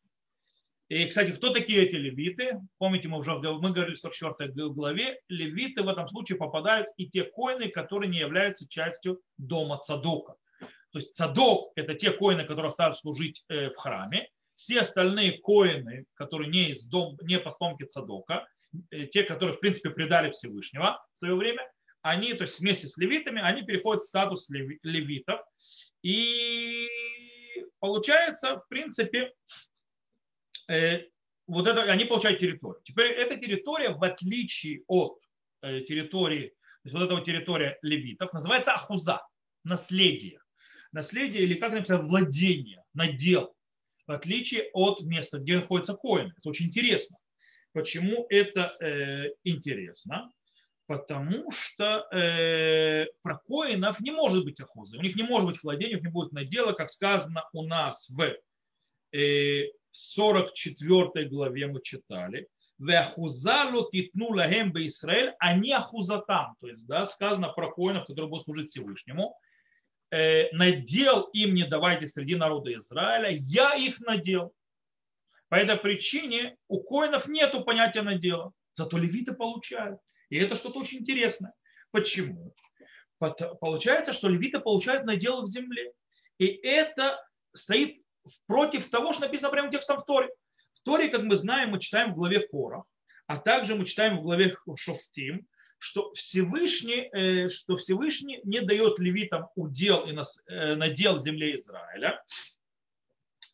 И, 0.87 1.05
кстати, 1.05 1.31
кто 1.31 1.49
такие 1.49 1.83
эти 1.83 1.95
левиты? 1.95 2.61
Помните, 2.77 3.09
мы 3.09 3.17
уже 3.17 3.33
мы 3.33 3.71
говорили 3.71 3.95
в 3.95 3.99
44 3.99 4.69
главе, 4.69 5.19
левиты 5.27 5.83
в 5.83 5.89
этом 5.89 6.07
случае 6.07 6.37
попадают 6.37 6.87
и 6.95 7.09
те 7.09 7.23
коины, 7.23 7.69
которые 7.69 8.09
не 8.09 8.19
являются 8.19 8.67
частью 8.67 9.19
дома 9.37 9.79
Цадока. 9.79 10.35
То 10.91 10.99
есть 10.99 11.13
Цадок– 11.13 11.71
это 11.75 11.95
те 11.95 12.11
коины, 12.11 12.45
которые 12.45 12.71
стали 12.71 12.93
служить 12.93 13.43
э, 13.49 13.69
в 13.69 13.75
храме. 13.75 14.29
Все 14.55 14.81
остальные 14.81 15.39
коины, 15.39 16.05
которые 16.13 16.49
не, 16.49 16.71
из 16.71 16.85
дом, 16.85 17.17
не 17.23 17.39
потомки 17.39 17.83
Цадока, 17.83 18.47
те, 19.11 19.23
которые, 19.23 19.55
в 19.55 19.59
принципе, 19.59 19.89
предали 19.89 20.31
Всевышнего 20.31 21.03
в 21.13 21.17
свое 21.17 21.35
время, 21.35 21.63
они, 22.01 22.33
то 22.33 22.43
есть 22.43 22.59
вместе 22.59 22.87
с 22.87 22.97
левитами, 22.97 23.41
они 23.41 23.63
переходят 23.63 24.03
в 24.03 24.07
статус 24.07 24.47
левитов. 24.49 25.41
И 26.01 26.87
получается, 27.79 28.57
в 28.57 28.67
принципе, 28.67 29.31
э, 30.69 31.05
вот 31.47 31.67
это, 31.67 31.83
они 31.83 32.05
получают 32.05 32.39
территорию. 32.39 32.81
Теперь 32.83 33.11
эта 33.11 33.37
территория, 33.37 33.91
в 33.91 34.03
отличие 34.03 34.83
от 34.87 35.17
э, 35.61 35.81
территории, 35.81 36.49
то 36.49 36.89
есть 36.89 36.93
вот 36.93 37.05
этого 37.05 37.23
территория 37.23 37.79
левитов, 37.81 38.33
называется 38.33 38.73
ахуза, 38.73 39.21
наследие. 39.63 40.39
Наследие 40.91 41.43
или, 41.43 41.55
как 41.55 41.71
написано, 41.71 42.03
владение, 42.03 42.83
надел, 42.93 43.55
в 44.05 44.11
отличие 44.11 44.69
от 44.73 45.01
места, 45.01 45.39
где 45.39 45.55
находится 45.55 45.93
коин. 45.93 46.33
Это 46.37 46.49
очень 46.49 46.67
интересно. 46.67 47.17
Почему 47.73 48.25
это 48.29 48.77
э, 48.79 49.31
интересно? 49.43 50.31
Потому 50.85 51.51
что 51.51 52.07
э, 52.11 53.07
про 53.21 53.37
коинов 53.39 53.99
не 53.99 54.11
может 54.11 54.45
быть 54.45 54.59
охозы. 54.59 54.97
У 54.97 55.01
них 55.01 55.15
не 55.15 55.23
может 55.23 55.47
быть 55.47 55.63
владения, 55.63 55.93
у 55.93 55.95
них 55.97 56.05
не 56.05 56.11
будет 56.11 56.33
надела, 56.33 56.73
как 56.73 56.91
сказано 56.91 57.43
у 57.51 57.63
нас 57.63 58.07
в 58.09 58.35
э, 59.11 59.69
44 59.91 61.25
главе 61.29 61.67
мы 61.67 61.81
читали. 61.81 62.47
Веахузалу 62.79 63.89
титну 63.91 64.29
лагем 64.29 64.71
бы 64.71 64.85
Израиль, 64.87 65.33
а 65.39 65.55
не 65.55 65.73
ахузатам. 65.73 66.55
То 66.59 66.67
есть 66.67 66.85
да, 66.85 67.05
сказано 67.05 67.49
про 67.49 67.71
коинов, 67.71 68.05
которые 68.05 68.29
будут 68.29 68.45
служить 68.45 68.69
Всевышнему. 68.69 69.35
Э, 70.11 70.51
надел 70.51 71.21
им 71.33 71.55
не 71.55 71.65
давайте 71.65 72.07
среди 72.07 72.35
народа 72.35 72.71
Израиля, 72.75 73.29
я 73.31 73.73
их 73.75 73.99
надел. 73.99 74.53
По 75.53 75.57
этой 75.57 75.77
причине 75.77 76.57
у 76.67 76.81
коинов 76.81 77.27
нет 77.27 77.53
понятия 77.63 78.01
надела, 78.01 78.53
зато 78.73 78.97
левиты 78.97 79.33
получают. 79.33 79.99
И 80.29 80.37
это 80.39 80.55
что-то 80.55 80.79
очень 80.79 81.01
интересное. 81.01 81.53
Почему? 81.91 82.55
Получается, 83.19 84.13
что 84.13 84.29
левиты 84.29 84.57
получают 84.59 85.05
надел 85.05 85.43
в 85.43 85.47
земле. 85.47 85.91
И 86.39 86.47
это 86.47 87.23
стоит 87.55 88.01
против 88.47 88.89
того, 88.89 89.13
что 89.13 89.21
написано 89.21 89.51
прямо 89.51 89.69
текстом 89.69 89.99
в 89.99 90.05
Торе. 90.05 90.29
В 90.73 90.81
Торе, 90.81 91.09
как 91.09 91.21
мы 91.21 91.35
знаем, 91.35 91.69
мы 91.69 91.79
читаем 91.79 92.13
в 92.13 92.15
главе 92.15 92.39
Корах, 92.47 92.85
а 93.27 93.37
также 93.37 93.75
мы 93.75 93.85
читаем 93.85 94.17
в 94.17 94.23
главе 94.23 94.57
Шофтим, 94.75 95.45
что 95.77 96.11
Всевышний, 96.15 97.11
э, 97.13 97.49
что 97.49 97.77
Всевышний 97.77 98.39
не 98.43 98.61
дает 98.61 98.97
левитам 98.97 99.49
удел 99.53 100.07
и 100.07 100.17
э, 100.47 100.73
надел 100.73 101.17
в 101.17 101.19
земле 101.19 101.53
Израиля, 101.57 102.23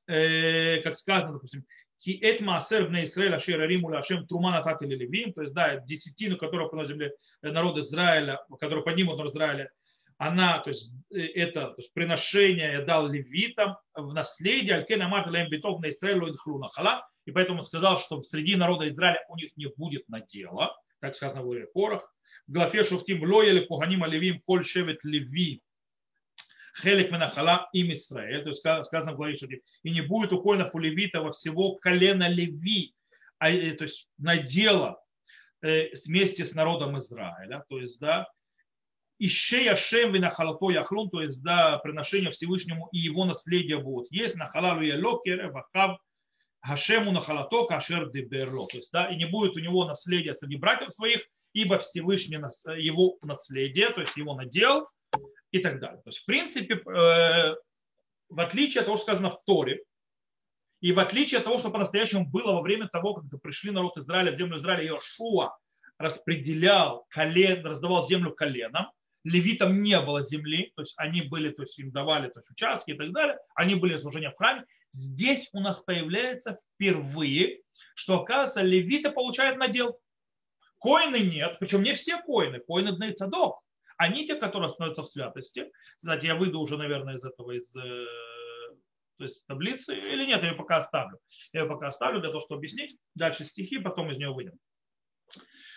э, 0.07 0.81
как 0.81 0.97
сказано, 0.97 1.33
допустим, 1.33 1.65
Ки 1.99 2.17
эт 2.21 2.39
маасер 2.41 2.87
бне 2.87 3.03
Исраэля 3.03 3.35
ашер 3.35 3.59
ариму 3.61 3.89
лашем 3.89 4.25
трума 4.25 4.51
натат 4.51 4.81
или 4.81 4.95
левим, 4.95 5.33
то 5.33 5.41
есть, 5.41 5.53
да, 5.53 5.77
десятину, 5.77 6.37
которую 6.37 6.87
земле 6.87 7.13
народ 7.41 7.77
Израиля, 7.77 8.39
который 8.59 8.83
поднимут 8.83 9.17
народ 9.17 9.33
Израиля, 9.33 9.69
она, 10.17 10.59
то 10.59 10.69
есть 10.69 10.93
э, 11.11 11.19
это 11.19 11.67
то 11.67 11.75
есть 11.77 11.93
приношение 11.93 12.73
я 12.73 12.81
дал 12.83 13.07
левитам 13.07 13.77
в 13.93 14.13
наследие, 14.13 14.75
алькен 14.75 15.01
амат 15.01 15.27
лем 15.27 15.49
битов 15.49 15.81
на 15.81 15.89
Израилю 15.89 16.33
хала, 16.73 17.07
и 17.25 17.31
поэтому 17.31 17.63
сказал, 17.63 17.97
что 17.97 18.21
среди 18.21 18.55
народа 18.55 18.87
Израиля 18.89 19.23
у 19.29 19.35
них 19.35 19.55
не 19.57 19.67
будет 19.67 20.07
надела, 20.09 20.75
так 20.99 21.15
сказано 21.15 21.41
в 21.41 21.45
главе 21.45 21.67
Корах. 21.73 22.13
В 22.47 22.51
главе 22.51 22.83
Шуфтим 22.83 23.23
лоели 23.23 23.65
куханим 23.65 24.05
левим 24.05 24.41
коль 24.41 24.65
шевет 24.65 25.03
леви 25.03 25.61
хелек 26.81 27.12
менахала 27.12 27.69
им 27.74 27.93
Израиль, 27.93 28.43
то 28.43 28.50
есть 28.50 28.62
сказано 28.86 29.13
в 29.13 29.15
главе 29.15 29.38
Шуфтим, 29.38 29.62
и 29.83 29.91
не 29.91 30.01
будет 30.01 30.33
у 30.33 30.41
коинов 30.41 30.74
у 30.74 30.79
левита 30.79 31.21
во 31.21 31.31
всего 31.31 31.75
колена 31.75 32.27
леви, 32.29 32.93
а, 33.38 33.50
э, 33.50 33.74
то 33.74 33.83
есть 33.83 34.09
надела 34.17 35.01
э, 35.62 35.89
вместе 36.05 36.45
с 36.45 36.53
народом 36.53 36.98
Израиля, 36.98 37.63
то 37.69 37.79
есть, 37.79 38.00
да, 38.00 38.27
Ищей 39.19 39.69
Ашем 39.69 40.13
винахалато 40.13 40.69
яхлун, 40.69 41.09
то 41.09 41.21
есть 41.21 41.43
да, 41.43 41.77
приношение 41.79 42.31
Всевышнему 42.31 42.88
и 42.93 43.00
его 43.00 43.25
наследие 43.25 43.77
будут. 43.77 44.09
Есть 44.12 44.36
нахалалу 44.36 44.81
ялокер, 44.81 45.51
вахав 45.51 46.00
Хашему 46.62 47.12
нахалато 47.12 47.65
кашер 47.65 48.09
деберло. 48.12 48.67
То 48.67 48.77
есть, 48.77 48.91
да, 48.91 49.09
и 49.09 49.17
не 49.17 49.25
будет 49.25 49.55
у 49.55 49.59
него 49.59 49.86
наследия 49.86 50.33
среди 50.36 50.55
братьев 50.55 50.91
своих, 50.91 51.25
ибо 51.53 51.79
Всевышний 51.79 52.38
его 52.77 53.17
наследие, 53.21 53.89
то 53.91 54.01
есть 54.01 54.15
его 54.17 54.36
надел 54.36 54.88
и 55.51 55.59
так 55.59 55.79
далее. 55.79 56.01
То 56.03 56.09
есть, 56.09 56.19
в 56.19 56.25
принципе, 56.25 56.75
э, 56.75 57.55
в 58.29 58.39
отличие 58.39 58.81
от 58.81 58.85
того, 58.85 58.97
что 58.97 59.05
сказано 59.05 59.31
в 59.31 59.43
Торе, 59.45 59.83
и 60.81 60.93
в 60.93 60.99
отличие 60.99 61.39
от 61.39 61.43
того, 61.43 61.57
что 61.57 61.71
по-настоящему 61.71 62.25
было 62.25 62.53
во 62.53 62.61
время 62.61 62.87
того, 62.87 63.15
когда 63.15 63.37
пришли 63.37 63.71
народ 63.71 63.97
Израиля 63.97 64.31
в 64.31 64.35
землю 64.35 64.57
Израиля, 64.59 64.85
Иошуа 64.85 65.57
распределял 65.97 67.05
колен, 67.09 67.65
раздавал 67.65 68.07
землю 68.07 68.31
коленам, 68.31 68.91
левитам 69.25 69.83
не 69.83 69.99
было 69.99 70.23
земли, 70.23 70.71
то 70.75 70.81
есть 70.81 70.93
они 70.95 71.21
были, 71.21 71.51
то 71.51 71.63
есть 71.63 71.77
им 71.79 71.91
давали 71.91 72.29
то 72.29 72.39
есть, 72.39 72.49
участки 72.51 72.91
и 72.91 72.93
так 72.93 73.11
далее, 73.11 73.37
они 73.55 73.75
были 73.75 73.97
служения 73.97 74.31
в 74.31 74.37
храме. 74.37 74.65
Здесь 74.91 75.49
у 75.51 75.59
нас 75.59 75.81
появляется 75.81 76.57
впервые, 76.75 77.61
что, 77.95 78.21
оказывается, 78.21 78.61
левиты 78.61 79.11
получают 79.11 79.57
надел. 79.57 79.99
Коины 80.79 81.17
нет, 81.17 81.57
причем 81.59 81.83
не 81.83 81.93
все 81.93 82.21
коины, 82.21 82.59
коины 82.59 82.95
Дней 82.95 83.13
Цадок. 83.13 83.59
Они 83.99 84.25
те, 84.25 84.35
которые 84.35 84.69
становятся 84.69 85.03
в 85.03 85.09
святости. 85.09 85.69
Кстати, 85.97 86.25
я 86.25 86.35
выйду 86.35 86.61
уже, 86.61 86.77
наверное, 86.77 87.15
из 87.15 87.25
этого, 87.25 87.51
из 87.51 87.75
э, 87.75 88.05
то 89.17 89.25
есть 89.25 89.45
таблицы, 89.45 89.93
или 89.93 90.25
нет, 90.25 90.41
я 90.41 90.51
ее 90.51 90.55
пока 90.55 90.77
оставлю. 90.77 91.19
Я 91.51 91.63
ее 91.63 91.67
пока 91.67 91.89
оставлю 91.89 92.21
для 92.21 92.29
того, 92.29 92.39
чтобы 92.39 92.59
объяснить. 92.59 92.97
Дальше 93.15 93.43
стихи, 93.43 93.77
потом 93.77 94.09
из 94.09 94.17
нее 94.17 94.31
выйдем. 94.31 94.53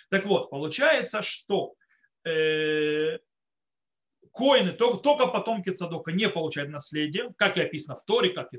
Так 0.08 0.24
вот, 0.26 0.50
получается, 0.50 1.20
что 1.20 1.74
э, 2.24 3.18
коины, 4.30 4.72
только 4.72 5.26
потомки 5.26 5.70
Цадока 5.70 6.12
не 6.12 6.28
получают 6.28 6.70
наследие, 6.70 7.34
как 7.36 7.56
и 7.56 7.62
описано 7.62 7.96
в 7.96 8.04
Торе, 8.04 8.30
как 8.30 8.50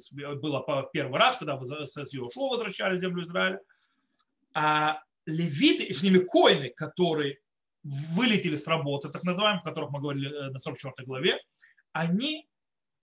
было 0.42 0.62
в 0.62 0.90
первый 0.92 1.18
раз, 1.18 1.38
когда 1.38 1.58
с 1.58 1.96
Иошуа 1.98 2.50
возвращали 2.50 2.98
землю 2.98 3.24
Израиля. 3.24 3.62
А 4.54 5.02
левиты, 5.26 5.94
с 5.94 6.04
ними 6.04 6.18
коины, 6.18 6.70
которые 6.76 7.40
вылетели 7.84 8.56
с 8.56 8.68
работы, 8.68 9.10
так 9.10 9.24
называемых, 9.24 9.64
о 9.64 9.70
которых 9.70 9.92
мы 9.92 10.00
говорили 10.00 10.30
э, 10.30 10.50
на 10.50 10.60
44 10.60 11.06
главе, 11.06 11.40
они 11.92 12.48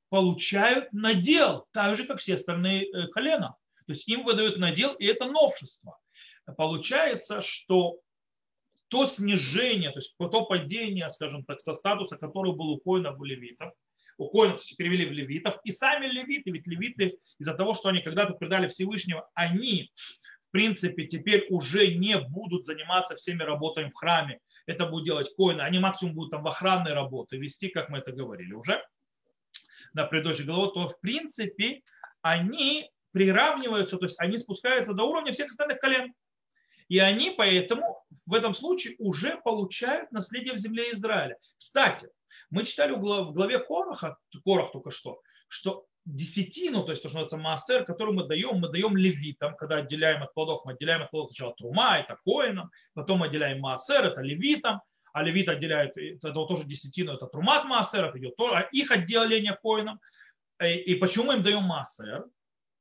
получают 0.09 0.93
надел, 0.93 1.67
так 1.73 1.97
же, 1.97 2.05
как 2.05 2.19
все 2.19 2.35
остальные 2.35 2.87
э, 2.87 3.09
колена. 3.09 3.57
То 3.87 3.93
есть 3.93 4.09
им 4.09 4.25
выдают 4.25 4.59
надел, 4.59 4.95
и 4.95 5.07
это 5.07 5.27
новшество. 5.27 5.99
Получается, 6.57 7.43
что 7.43 8.01
то 8.89 9.07
снижение, 9.07 9.91
то 9.93 9.99
есть 9.99 10.15
то 10.19 10.45
падение, 10.47 11.09
скажем 11.09 11.45
так, 11.45 11.61
со 11.61 11.75
статуса, 11.75 12.17
который 12.17 12.53
был 12.53 12.71
у 12.71 12.79
коинов 12.79 13.21
у 13.21 13.25
левитов, 13.25 13.73
у 14.19 14.29
коинов 14.29 14.61
перевели 14.77 15.07
в 15.07 15.13
левитов, 15.13 15.59
и 15.65 15.71
сами 15.71 16.07
левиты, 16.07 16.51
ведь 16.51 16.67
левиты 16.67 17.19
из-за 17.39 17.55
того, 17.55 17.75
что 17.75 17.89
они 17.89 18.01
когда-то 18.01 18.35
предали 18.35 18.69
Всевышнего, 18.69 19.31
они 19.35 19.93
в 20.41 20.51
принципе 20.51 21.07
теперь 21.07 21.47
уже 21.51 21.95
не 21.95 22.19
будут 22.19 22.65
заниматься 22.65 23.15
всеми 23.15 23.45
работами 23.45 23.91
в 23.91 23.95
храме, 23.95 24.41
это 24.71 24.87
будут 24.87 25.05
делать 25.05 25.35
коины, 25.37 25.63
они 25.63 25.79
максимум 25.79 26.15
будут 26.15 26.31
там 26.31 26.43
в 26.43 26.49
охранной 26.49 26.93
работе 26.93 27.37
вести, 27.37 27.69
как 27.69 27.89
мы 27.89 27.99
это 27.99 28.13
говорили 28.13 28.53
уже 28.53 28.83
на 29.93 30.05
предыдущей 30.05 30.45
голове, 30.45 30.71
то 30.73 30.87
в 30.87 31.01
принципе 31.01 31.83
они 32.23 32.91
приравниваются, 33.13 33.97
то 33.97 34.05
есть 34.05 34.19
они 34.21 34.39
спускаются 34.39 34.95
до 34.95 35.05
уровня 35.05 35.33
всех 35.33 35.51
остальных 35.51 35.81
колен. 35.81 36.15
И 36.89 36.99
они 36.99 37.31
поэтому 37.31 38.05
в 38.27 38.35
этом 38.35 38.55
случае 38.55 38.95
уже 38.99 39.41
получают 39.43 40.11
наследие 40.13 40.55
в 40.55 40.59
земле 40.59 40.93
Израиля. 40.93 41.37
Кстати, 41.57 42.09
мы 42.51 42.65
читали 42.65 42.93
в 42.93 43.33
главе 43.33 43.59
Короха, 43.59 44.17
Корох 44.45 44.73
только 44.73 44.91
что, 44.91 45.21
что 45.49 45.87
десятину, 46.05 46.83
то 46.83 46.93
есть 46.93 47.03
то, 47.03 47.09
что 47.09 47.19
называется 47.19 47.37
массер, 47.37 47.85
который 47.85 48.15
мы 48.15 48.27
даем, 48.27 48.59
мы 48.59 48.69
даем 48.69 48.97
левитам, 48.97 49.55
когда 49.57 49.77
отделяем 49.77 50.23
от 50.23 50.33
плодов, 50.35 50.63
мы 50.65 50.73
отделяем 50.73 51.03
от 51.03 51.11
плодов 51.11 51.31
сначала 51.31 51.55
трума, 51.55 51.99
это 51.99 52.19
коинам, 52.25 52.71
потом 52.95 53.19
мы 53.19 53.27
отделяем 53.27 53.61
массер, 53.61 54.05
это 54.05 54.21
левитам, 54.21 54.81
а 55.13 55.23
левит 55.23 55.49
отделяют, 55.49 55.97
это 55.97 56.33
тоже 56.33 56.65
десятину, 56.65 57.15
это 57.15 57.27
трумат 57.27 57.65
массер, 57.65 58.05
это 58.05 58.19
идет 58.19 58.35
а 58.39 58.63
их 58.73 58.91
отделение 58.91 59.59
коинам. 59.61 60.01
И, 60.63 60.75
и 60.75 60.95
почему 60.95 61.27
мы 61.27 61.35
им 61.35 61.43
даем 61.43 61.63
массер? 61.63 62.25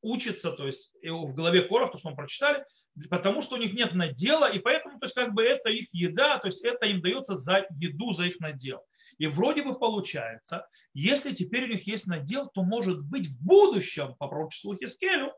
Учится, 0.02 0.52
то 0.52 0.66
есть 0.66 0.92
в 1.04 1.34
главе 1.34 1.64
Коров, 1.64 1.92
то, 1.92 1.98
что 1.98 2.10
мы 2.10 2.16
прочитали, 2.16 2.64
потому 3.10 3.42
что 3.42 3.56
у 3.56 3.60
них 3.60 3.74
нет 3.74 3.94
надела, 3.94 4.50
и 4.50 4.60
поэтому 4.60 5.00
то 5.00 5.06
есть, 5.06 5.16
как 5.16 5.34
бы 5.34 5.44
это 5.44 5.70
их 5.70 5.88
еда, 5.92 6.38
то 6.40 6.48
есть 6.48 6.64
это 6.64 6.86
им 6.86 7.02
дается 7.02 7.36
за 7.36 7.66
еду, 7.72 8.14
за 8.14 8.26
их 8.26 8.40
надел. 8.40 8.82
И 9.20 9.28
вроде 9.28 9.64
бы 9.64 9.78
получается, 9.78 10.68
если 10.94 11.36
теперь 11.36 11.66
у 11.66 11.68
них 11.68 11.86
есть 11.86 12.08
надел, 12.08 12.50
то 12.50 12.64
может 12.64 13.04
быть 13.04 13.28
в 13.28 13.46
будущем, 13.46 14.16
по 14.18 14.28
пророчеству 14.28 14.76
Хискелю, 14.76 15.34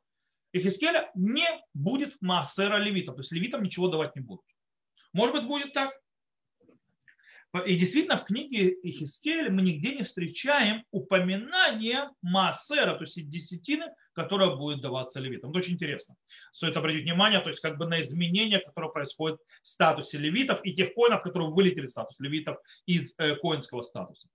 Хискеля 0.56 1.12
не 1.16 1.48
будет 1.74 2.16
массера 2.22 2.78
левитов, 2.78 3.16
то 3.16 3.22
есть 3.22 3.32
левитам 3.32 3.64
ничего 3.64 3.88
давать 3.88 4.16
не 4.16 4.22
будут. 4.22 4.46
Может 5.14 5.36
быть, 5.36 5.46
будет 5.46 5.74
так. 5.74 5.92
И 7.66 7.76
действительно, 7.76 8.18
в 8.18 8.26
книге 8.26 8.70
Ихискеля 8.84 9.50
мы 9.50 9.62
нигде 9.62 9.96
не 9.96 10.04
встречаем 10.04 10.86
упоминания 10.92 12.10
Маасера, 12.22 12.96
то 12.96 13.04
есть 13.04 13.28
десятины 13.28 13.94
которая 14.14 14.56
будет 14.56 14.82
даваться 14.82 15.20
левитам. 15.20 15.52
Это 15.52 15.60
очень 15.60 15.74
интересно. 15.74 16.16
Стоит 16.52 16.76
обратить 16.78 17.04
внимание, 17.04 17.40
то 17.40 17.50
есть 17.50 17.62
как 17.62 17.78
бы 17.78 17.86
на 17.88 18.02
изменения, 18.02 18.60
которые 18.60 18.92
происходят 18.92 19.40
в 19.62 19.68
статусе 19.68 20.18
левитов 20.18 20.60
и 20.64 20.74
тех 20.74 20.94
коинов, 20.94 21.22
которые 21.24 21.52
вылетели 21.52 21.88
в 21.88 21.92
статус 21.92 22.20
левитов 22.20 22.58
из 22.86 23.14
э, 23.18 23.36
коинского 23.36 23.82
статуса. 23.82 24.30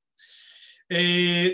Э, 0.91 1.51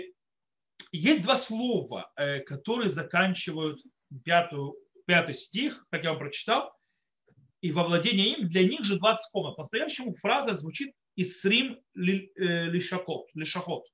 есть 0.91 1.23
два 1.23 1.35
слова, 1.35 2.11
э, 2.15 2.39
которые 2.41 2.89
заканчивают 2.89 3.81
пятую, 4.23 4.75
пятый 5.05 5.35
стих, 5.35 5.85
как 5.89 6.03
я 6.03 6.11
вам 6.11 6.19
прочитал, 6.19 6.73
и 7.61 7.71
во 7.71 7.83
владение 7.83 8.33
им 8.33 8.47
для 8.47 8.63
них 8.63 8.83
же 8.83 8.97
20 8.97 9.31
комнат. 9.31 9.55
По-настоящему 9.55 10.15
фраза 10.15 10.53
звучит 10.53 10.93
«Исрим 11.15 11.79
лишакот», 11.93 13.27
лишахот. 13.33 13.85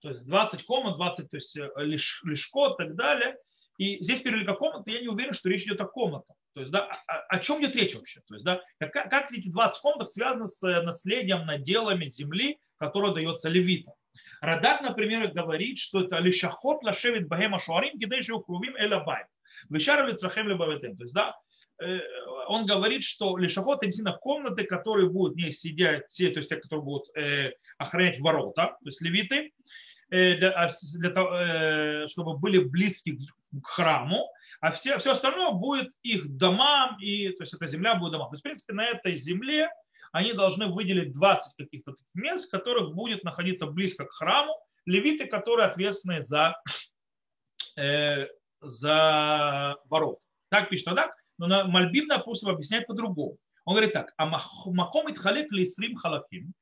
То 0.00 0.10
есть 0.10 0.26
20 0.26 0.62
комнат, 0.64 0.96
20 0.96 1.30
то 1.30 1.36
есть, 1.36 1.56
лиш, 1.76 2.22
лишко 2.24 2.74
и 2.74 2.76
так 2.76 2.94
далее. 2.94 3.36
И 3.78 4.02
здесь 4.02 4.20
перелика 4.20 4.54
комнаты, 4.54 4.90
я 4.90 5.00
не 5.00 5.08
уверен, 5.08 5.32
что 5.32 5.48
речь 5.48 5.62
идет 5.62 5.80
о 5.80 5.86
комнатах. 5.86 6.36
То 6.54 6.60
есть, 6.60 6.72
да, 6.72 6.88
о, 7.06 7.36
о 7.36 7.38
чем 7.38 7.62
идет 7.62 7.76
речь 7.76 7.94
вообще? 7.94 8.20
То 8.26 8.34
есть, 8.34 8.44
да, 8.44 8.60
как, 8.78 8.92
как 8.92 9.32
эти 9.32 9.48
20 9.48 9.80
комнат 9.80 10.10
связаны 10.10 10.48
с 10.48 10.60
наследием, 10.82 11.46
наделами 11.46 12.08
земли, 12.08 12.58
которое 12.76 13.14
дается 13.14 13.48
левитам? 13.48 13.94
Радак, 14.40 14.82
например, 14.82 15.28
говорит, 15.28 15.78
что 15.78 16.02
это 16.02 16.18
лишахот 16.18 16.82
лашевит 16.82 17.28
бахема 17.28 17.60
шуарим, 17.60 17.96
гидейши 17.96 18.34
укрувим 18.34 18.76
элабай. 18.76 19.24
Вишар 19.70 20.06
лицрахем 20.06 20.48
лебаветем. 20.48 20.96
То 20.96 21.04
есть, 21.04 21.14
да, 21.14 21.36
э, 21.80 22.00
он 22.48 22.66
говорит, 22.66 23.04
что 23.04 23.36
лишахот 23.36 23.78
это 23.78 23.86
действительно 23.86 24.16
комнаты, 24.16 24.64
которые 24.64 25.08
будут 25.08 25.36
не 25.36 25.52
сидеть, 25.52 26.08
те, 26.10 26.30
то 26.30 26.38
есть 26.38 26.48
те, 26.48 26.56
которые 26.56 26.84
будут 26.84 27.16
э, 27.16 27.52
охранять 27.78 28.18
ворота, 28.18 28.76
то 28.80 28.86
есть 28.86 29.00
левиты, 29.00 29.36
э, 29.36 29.50
для, 30.10 30.50
а 30.52 30.68
для 30.94 31.10
того, 31.10 31.34
э, 31.34 32.06
чтобы 32.08 32.38
были 32.38 32.58
близки 32.58 33.18
к 33.62 33.66
храму, 33.66 34.30
а 34.60 34.72
все, 34.72 34.98
все 34.98 35.12
остальное 35.12 35.52
будет 35.52 35.92
их 36.02 36.36
домам, 36.36 36.96
и, 37.00 37.30
то 37.30 37.42
есть 37.42 37.54
эта 37.54 37.66
земля 37.66 37.94
будет 37.94 38.12
домам. 38.12 38.28
То 38.28 38.34
есть, 38.34 38.42
в 38.42 38.44
принципе, 38.44 38.72
на 38.72 38.86
этой 38.86 39.14
земле 39.16 39.70
они 40.12 40.32
должны 40.32 40.66
выделить 40.66 41.12
20 41.12 41.54
каких-то 41.56 41.94
мест, 42.14 42.48
в 42.48 42.50
которых 42.50 42.94
будет 42.94 43.24
находиться 43.24 43.66
близко 43.66 44.04
к 44.04 44.12
храму 44.12 44.52
левиты, 44.86 45.26
которые 45.26 45.68
ответственны 45.68 46.22
за, 46.22 46.60
э, 47.76 48.26
за 48.60 49.76
ворот. 49.84 50.18
Так 50.48 50.70
пишет 50.70 50.86
так, 50.86 51.14
но 51.36 51.46
на 51.46 51.64
Мальбим, 51.64 52.08
допустим, 52.08 52.48
объясняет 52.48 52.86
по-другому. 52.86 53.36
Он 53.64 53.74
говорит 53.74 53.92
так, 53.92 54.14
а 54.16 54.26
маком 54.26 55.12
итхалек 55.12 55.52
лисрим 55.52 55.94
халаким, 55.94 56.54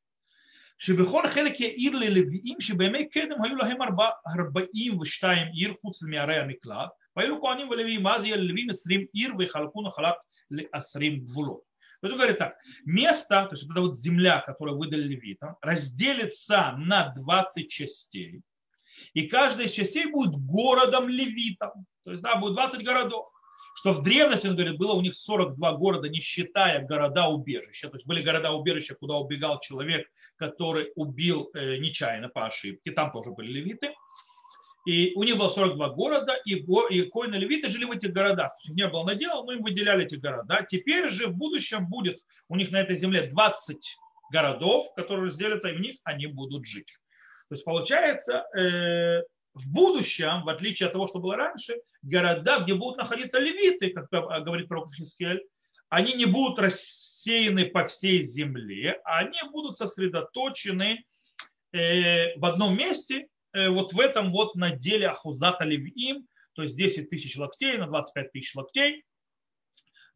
שבכל 0.78 1.28
חלק 1.28 1.60
יעיר 1.60 1.96
ללוויים 1.96 2.62
שבימי 2.62 3.10
קדם 3.10 3.44
היו 3.44 3.56
להם 3.56 3.78
42 3.82 5.48
עיר 5.48 5.74
חוץ 5.74 6.04
מערי 6.04 6.40
המקלט 6.40 6.90
והיו 7.16 7.42
כהנים 7.42 7.70
ולוויים 7.70 8.08
אז 8.08 8.24
יהיה 8.24 8.36
ללוויים 8.36 8.70
20 8.70 9.06
עיר 9.14 9.34
ויחלקו 9.38 9.82
נחלק 9.82 10.16
ל-20 10.52 11.20
גבולות 11.20 11.72
то 12.02 12.08
есть 12.08 12.14
он 12.14 12.18
говорит 12.18 12.40
так, 12.40 12.58
место, 12.84 13.46
то 13.46 13.50
есть 13.52 13.64
вот 13.64 13.74
эта 13.74 13.82
вот 13.82 13.96
земля, 13.96 14.42
которую 14.42 14.80
выдали 14.80 15.04
левитам, 15.04 15.56
разделится 15.62 16.76
на 16.80 17.10
20 17.10 17.70
частей, 17.70 18.42
и 19.14 19.28
каждая 19.28 19.68
из 19.68 19.72
частей 19.72 20.08
будет 20.08 20.34
городом 20.34 21.10
левитом. 21.10 21.86
То 22.04 22.12
есть, 22.12 22.24
да, 22.24 22.36
будет 22.38 22.56
20 22.56 22.84
городов. 22.84 23.28
Что 23.87 23.93
в 23.93 24.03
древности, 24.03 24.49
он 24.49 24.57
говорит, 24.57 24.79
было 24.79 24.95
у 24.95 25.01
них 25.01 25.15
42 25.15 25.73
города, 25.75 26.09
не 26.09 26.19
считая 26.19 26.85
города-убежища. 26.85 27.89
То 27.89 27.95
есть 27.95 28.05
были 28.05 28.21
города-убежища, 28.21 28.97
куда 28.97 29.15
убегал 29.15 29.61
человек, 29.61 30.11
который 30.35 30.91
убил 30.97 31.51
э, 31.55 31.77
нечаянно 31.77 32.29
по 32.29 32.47
ошибке. 32.47 32.91
Там 32.91 33.13
тоже 33.13 33.31
были 33.31 33.53
левиты. 33.53 33.95
И 34.87 35.13
у 35.15 35.23
них 35.23 35.37
было 35.39 35.51
42 35.51 35.91
города, 35.91 36.35
и, 36.45 36.55
и 36.55 37.03
коины 37.03 37.37
левиты 37.37 37.71
жили 37.71 37.85
в 37.85 37.93
этих 37.93 38.13
городах. 38.13 38.57
То 38.57 38.63
есть 38.65 38.75
не 38.77 38.89
было 38.89 39.05
надела, 39.05 39.45
но 39.45 39.53
им 39.53 39.63
выделяли 39.63 40.05
эти 40.05 40.17
города. 40.17 40.67
Теперь 40.69 41.09
же 41.09 41.29
в 41.29 41.37
будущем 41.37 41.87
будет 41.87 42.19
у 42.49 42.57
них 42.57 42.73
на 42.73 42.81
этой 42.81 42.97
земле 42.97 43.29
20 43.29 43.79
городов, 44.33 44.93
которые 44.97 45.27
разделятся, 45.27 45.69
и 45.69 45.77
в 45.77 45.81
них 45.81 45.99
они 46.03 46.27
будут 46.27 46.67
жить. 46.67 46.89
То 47.49 47.55
есть 47.55 47.65
получается, 47.65 48.47
э, 48.59 49.23
в 49.57 49.69
будущем, 49.69 50.45
в 50.45 50.49
отличие 50.49 50.87
от 50.87 50.93
того, 50.93 51.07
что 51.07 51.19
было 51.19 51.37
раньше, 51.37 51.81
города, 52.03 52.61
где 52.61 52.75
будут 52.75 52.99
находиться 52.99 53.39
левиты, 53.39 53.91
как 53.91 54.09
говорит 54.45 54.69
пророк 54.69 54.95
Хискель, 54.95 55.45
они 55.89 56.15
не 56.15 56.27
будут 56.27 56.59
рассеяны 56.59 57.67
по 57.67 57.87
всей 57.87 58.23
земле, 58.23 59.01
а 59.05 59.19
они 59.19 59.39
будут 59.51 59.77
сосредоточены 59.77 61.05
э, 61.73 62.37
в 62.39 62.45
одном 62.45 62.77
месте, 62.77 63.29
Э, 63.57 63.71
вот 63.71 63.95
в 63.95 64.01
этом 64.01 64.33
вот 64.33 64.55
наделе 64.55 65.09
Ахузата 65.09 65.65
Левиим, 65.65 66.29
то 66.53 66.63
есть 66.63 66.77
10 66.77 67.09
тысяч 67.09 67.37
локтей 67.37 67.79
на 67.79 67.87
25 67.87 68.33
тысяч 68.33 68.55
локтей. 68.55 69.03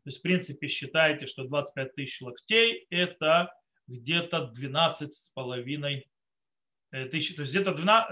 То 0.03 0.09
есть, 0.09 0.18
в 0.18 0.22
принципе, 0.22 0.68
считайте, 0.68 1.26
что 1.26 1.44
25 1.44 1.94
тысяч 1.94 2.20
локтей 2.20 2.87
это 2.90 3.55
где-то 3.87 4.48
12 4.48 5.12
с 5.12 5.31
половиной 5.31 6.11
э, 6.90 7.07
тысяч, 7.07 7.35
то 7.35 7.42
есть 7.42 7.53
где-то 7.53 7.72
12, 7.72 8.11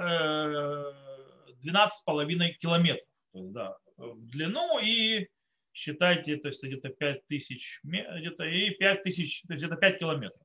12 1.63 1.99
с 1.99 2.05
половиной 2.05 2.55
километров 2.55 3.09
то 3.33 3.39
есть, 3.39 3.53
да, 3.53 3.77
в 3.97 4.27
длину 4.27 4.79
и 4.81 5.29
считайте, 5.73 6.37
то 6.37 6.49
есть 6.49 6.63
где-то 6.63 6.89
5 6.89 7.27
тысяч, 7.27 7.81
где-то 7.83 8.45
и 8.45 8.71
5 8.71 9.03
тысяч, 9.03 9.43
то 9.43 9.53
есть 9.53 9.65
где-то 9.65 9.81
5 9.81 9.99
километров. 9.99 10.43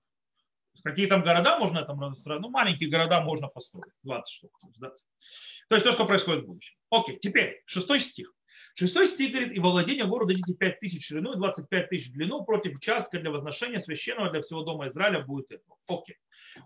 Какие 0.83 1.07
там 1.07 1.23
города 1.23 1.57
можно 1.57 1.83
там 1.83 2.01
разостроить? 2.01 2.41
Ну, 2.41 2.49
маленькие 2.49 2.89
города 2.89 3.21
можно 3.21 3.47
построить, 3.47 3.93
20 4.03 4.33
штук. 4.33 4.59
Да? 4.77 4.89
То 5.69 5.75
есть 5.75 5.85
то, 5.85 5.91
что 5.93 6.05
происходит 6.05 6.43
в 6.43 6.47
будущем. 6.47 6.75
Окей, 6.89 7.17
теперь 7.19 7.63
шестой 7.65 8.01
стих. 8.01 8.33
Шестой 8.75 9.07
стих 9.07 9.31
говорит, 9.31 9.53
и 9.53 9.59
владение 9.59 10.05
города 10.05 10.33
дадите 10.33 10.55
5 10.55 10.79
тысяч 10.79 11.07
ширину 11.07 11.33
и 11.33 11.37
25 11.37 11.89
тысяч 11.89 12.11
длину 12.11 12.43
против 12.43 12.75
участка 12.75 13.19
для 13.19 13.31
возношения 13.31 13.79
священного 13.79 14.31
для 14.31 14.41
всего 14.41 14.63
дома 14.63 14.87
Израиля 14.87 15.21
будет 15.21 15.51
это. 15.51 15.63
Окей. 15.87 16.17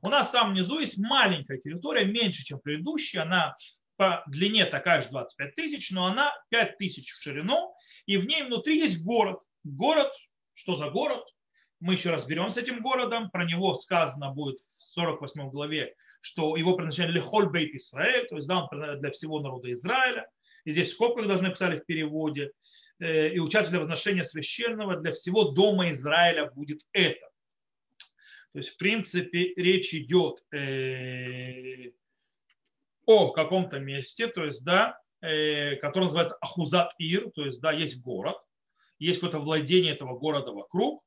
У 0.01 0.09
нас 0.09 0.31
там 0.31 0.51
внизу 0.51 0.79
есть 0.79 0.97
маленькая 0.97 1.59
территория, 1.59 2.05
меньше, 2.05 2.43
чем 2.43 2.59
предыдущая. 2.59 3.21
Она 3.21 3.55
по 3.97 4.23
длине 4.27 4.65
такая 4.65 5.01
же 5.01 5.09
25 5.09 5.55
тысяч, 5.55 5.91
но 5.91 6.05
она 6.05 6.33
5 6.49 6.77
тысяч 6.77 7.11
в 7.11 7.21
ширину, 7.21 7.73
и 8.05 8.17
в 8.17 8.25
ней 8.25 8.43
внутри 8.43 8.77
есть 8.79 9.03
город. 9.03 9.39
Город, 9.63 10.11
что 10.53 10.75
за 10.77 10.89
город? 10.89 11.23
мы 11.79 11.93
еще 11.93 12.11
разберем 12.11 12.49
с 12.49 12.57
этим 12.57 12.81
городом. 12.81 13.29
Про 13.29 13.45
него 13.45 13.75
сказано 13.75 14.31
будет 14.31 14.57
в 14.57 14.83
48 14.93 15.49
главе, 15.49 15.93
что 16.21 16.55
его 16.55 16.73
предназначение 16.73 17.15
Лехоль 17.15 17.49
Бейт 17.49 17.75
Израиль, 17.75 18.27
то 18.27 18.35
есть 18.35 18.47
да, 18.47 18.63
он 18.63 18.99
для 18.99 19.11
всего 19.11 19.39
народа 19.39 19.71
Израиля. 19.73 20.27
И 20.65 20.71
здесь 20.71 20.93
в 20.93 21.27
должны 21.27 21.49
писали 21.49 21.79
в 21.79 21.85
переводе. 21.85 22.51
Э, 22.99 23.29
и 23.29 23.39
участие 23.39 23.71
для 23.71 23.79
возношения 23.79 24.23
священного 24.23 24.97
для 24.97 25.13
всего 25.13 25.45
дома 25.51 25.91
Израиля 25.91 26.51
будет 26.51 26.81
это. 26.91 27.27
То 28.53 28.59
есть, 28.59 28.69
в 28.69 28.77
принципе, 28.77 29.53
речь 29.55 29.93
идет 29.93 30.43
э, 30.51 31.91
о 33.07 33.31
каком-то 33.31 33.79
месте, 33.79 34.27
то 34.27 34.45
есть, 34.45 34.63
да, 34.63 34.99
э, 35.21 35.77
который 35.77 36.03
называется 36.03 36.37
Ахузат 36.41 36.91
Ир, 36.99 37.31
то 37.31 37.45
есть, 37.45 37.59
да, 37.61 37.71
есть 37.71 38.01
город, 38.03 38.37
есть 38.99 39.19
какое-то 39.19 39.39
владение 39.39 39.93
этого 39.93 40.19
города 40.19 40.51
вокруг, 40.51 41.03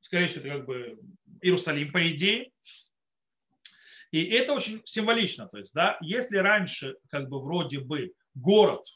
скорее 0.00 0.28
всего, 0.28 0.46
это 0.46 0.56
как 0.56 0.66
бы 0.66 0.98
Иерусалим, 1.42 1.92
по 1.92 2.08
идее. 2.10 2.52
И 4.12 4.24
это 4.24 4.52
очень 4.52 4.80
символично. 4.84 5.48
То 5.48 5.58
есть, 5.58 5.74
да, 5.74 5.98
если 6.00 6.38
раньше, 6.38 6.96
как 7.10 7.28
бы 7.28 7.42
вроде 7.42 7.80
бы, 7.80 8.12
город, 8.34 8.86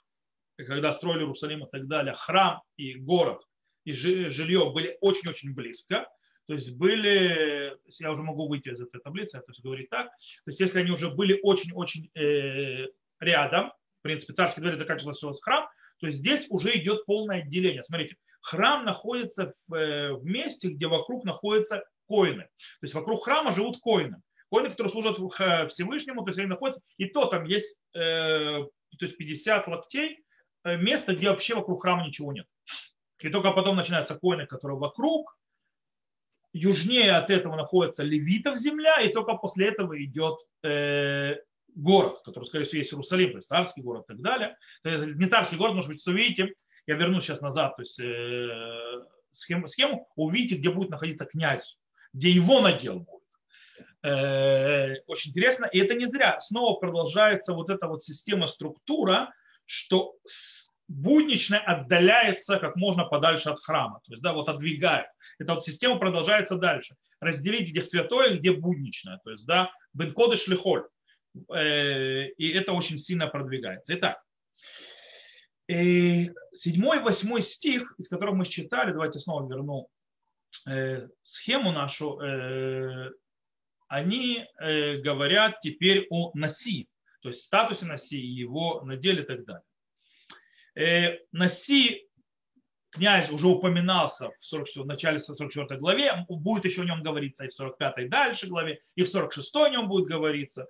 когда 0.56 0.92
строили 0.92 1.22
Иерусалим 1.22 1.64
и 1.64 1.70
так 1.70 1.88
далее, 1.88 2.14
храм 2.14 2.62
и 2.76 2.94
город 2.94 3.42
и 3.84 3.92
жилье 3.92 4.70
были 4.70 4.96
очень-очень 5.00 5.54
близко, 5.54 6.06
то 6.50 6.54
есть 6.54 6.72
были, 6.72 7.76
я 8.00 8.10
уже 8.10 8.22
могу 8.24 8.48
выйти 8.48 8.70
из 8.70 8.80
этой 8.80 9.00
таблицы, 9.00 9.38
то 9.38 9.44
есть 9.46 9.62
говорить 9.62 9.88
так, 9.88 10.08
то 10.08 10.48
есть 10.48 10.58
если 10.58 10.80
они 10.80 10.90
уже 10.90 11.08
были 11.08 11.38
очень-очень 11.44 12.10
э, 12.16 12.88
рядом, 13.20 13.68
в 14.00 14.02
принципе, 14.02 14.32
царский 14.32 14.60
дворец 14.60 14.80
заканчивался 14.80 15.26
у 15.26 15.28
вас 15.28 15.40
храм, 15.40 15.68
то 16.00 16.10
здесь 16.10 16.46
уже 16.48 16.76
идет 16.76 17.06
полное 17.06 17.42
отделение. 17.42 17.84
Смотрите, 17.84 18.16
храм 18.40 18.84
находится 18.84 19.52
в, 19.68 19.74
э, 19.74 20.12
в 20.14 20.24
месте, 20.24 20.70
где 20.70 20.88
вокруг 20.88 21.24
находятся 21.24 21.84
коины. 22.08 22.42
То 22.42 22.82
есть 22.82 22.94
вокруг 22.94 23.22
храма 23.24 23.54
живут 23.54 23.78
коины. 23.78 24.20
Коины, 24.50 24.70
которые 24.70 24.90
служат 24.90 25.18
Всевышнему, 25.70 26.24
то 26.24 26.30
есть 26.30 26.38
они 26.40 26.48
находятся, 26.48 26.80
и 26.96 27.04
то 27.04 27.26
там 27.26 27.44
есть 27.44 27.78
э, 27.94 27.98
то 28.00 29.04
есть 29.06 29.16
50 29.16 29.68
локтей, 29.68 30.18
э, 30.64 30.76
место, 30.78 31.14
где 31.14 31.30
вообще 31.30 31.54
вокруг 31.54 31.80
храма 31.80 32.04
ничего 32.04 32.32
нет. 32.32 32.46
И 33.20 33.28
только 33.28 33.52
потом 33.52 33.76
начинаются 33.76 34.16
коины, 34.16 34.46
которые 34.46 34.80
вокруг. 34.80 35.36
Южнее 36.52 37.12
от 37.12 37.30
этого 37.30 37.56
находится 37.56 38.02
левитов 38.02 38.58
земля, 38.58 39.00
и 39.02 39.12
только 39.12 39.34
после 39.34 39.68
этого 39.68 40.02
идет 40.02 40.38
э, 40.64 41.36
город, 41.74 42.20
который, 42.24 42.44
скорее 42.44 42.64
всего, 42.64 42.78
есть 42.78 42.92
Иерусалим, 42.92 43.32
то 43.32 43.38
есть 43.38 43.48
царский 43.48 43.82
город 43.82 44.04
и 44.08 44.12
так 44.14 44.22
далее. 44.22 44.56
Не 44.84 45.28
царский 45.28 45.56
город, 45.56 45.74
может 45.74 45.90
быть, 45.90 46.04
увидите, 46.06 46.52
я 46.86 46.94
вернусь 46.96 47.24
сейчас 47.24 47.40
назад, 47.40 47.76
то 47.76 47.82
есть 47.82 47.98
э, 48.00 49.04
схему, 49.30 49.68
схему, 49.68 50.08
увидите, 50.16 50.56
где 50.56 50.70
будет 50.70 50.90
находиться 50.90 51.24
князь, 51.24 51.78
где 52.12 52.30
его 52.30 52.60
надел 52.60 53.00
будет. 53.00 53.20
Э, 54.02 55.00
очень 55.06 55.30
интересно. 55.30 55.66
И 55.66 55.78
это 55.78 55.94
не 55.94 56.06
зря. 56.06 56.40
Снова 56.40 56.78
продолжается 56.78 57.52
вот 57.52 57.70
эта 57.70 57.86
вот 57.86 58.02
система, 58.02 58.48
структура, 58.48 59.32
что 59.66 60.14
будничное 60.90 61.60
отдаляется 61.60 62.58
как 62.58 62.76
можно 62.76 63.04
подальше 63.04 63.48
от 63.48 63.60
храма. 63.60 64.00
То 64.04 64.12
есть, 64.12 64.22
да, 64.22 64.32
вот 64.32 64.48
отдвигает. 64.48 65.06
Эта 65.38 65.54
вот 65.54 65.64
система 65.64 65.98
продолжается 65.98 66.56
дальше. 66.56 66.96
Разделить, 67.20 67.70
где 67.70 67.84
святое, 67.84 68.36
где 68.36 68.52
будничное. 68.52 69.20
То 69.24 69.30
есть, 69.30 69.46
да, 69.46 69.70
бенкоды 69.94 70.36
шлихоль. 70.36 70.84
Э, 71.54 72.26
и 72.26 72.50
это 72.50 72.72
очень 72.72 72.98
сильно 72.98 73.28
продвигается. 73.28 73.94
Итак, 73.94 74.20
э, 75.68 76.26
седьмой, 76.52 77.00
восьмой 77.00 77.42
стих, 77.42 77.94
из 77.98 78.08
которого 78.08 78.34
мы 78.34 78.46
читали, 78.46 78.92
давайте 78.92 79.20
снова 79.20 79.48
верну 79.48 79.88
э, 80.68 81.06
схему 81.22 81.72
нашу, 81.72 82.18
они 83.88 84.46
говорят 84.58 85.58
теперь 85.60 86.06
о 86.10 86.30
носи, 86.34 86.88
то 87.22 87.28
есть 87.28 87.42
статусе 87.42 87.86
носи, 87.86 88.18
его 88.18 88.82
наделе 88.82 89.22
и 89.22 89.26
так 89.26 89.44
далее. 89.44 89.64
Э, 90.74 91.18
Наси, 91.32 92.08
князь, 92.90 93.30
уже 93.30 93.48
упоминался 93.48 94.30
в, 94.30 94.44
40, 94.44 94.68
в 94.76 94.86
начале 94.86 95.20
44 95.20 95.78
главе, 95.78 96.24
будет 96.28 96.64
еще 96.64 96.82
о 96.82 96.84
нем 96.84 97.02
говориться 97.02 97.44
и 97.44 97.48
в 97.48 97.54
45 97.54 98.08
дальше 98.08 98.46
главе, 98.46 98.80
и 98.94 99.02
в 99.02 99.08
46 99.08 99.54
о 99.56 99.68
нем 99.68 99.88
будет 99.88 100.06
говориться. 100.06 100.66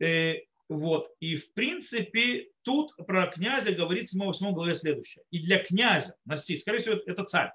Э, 0.00 0.36
вот. 0.68 1.10
И 1.20 1.36
в 1.36 1.52
принципе 1.52 2.48
тут 2.62 2.94
про 3.06 3.26
князя 3.26 3.72
говорится 3.72 4.16
в 4.16 4.20
8 4.20 4.52
главе 4.52 4.74
следующее. 4.74 5.24
И 5.30 5.40
для 5.40 5.58
князя, 5.62 6.16
Наси, 6.24 6.56
скорее 6.56 6.78
всего, 6.78 6.96
это 7.06 7.24
царь, 7.24 7.52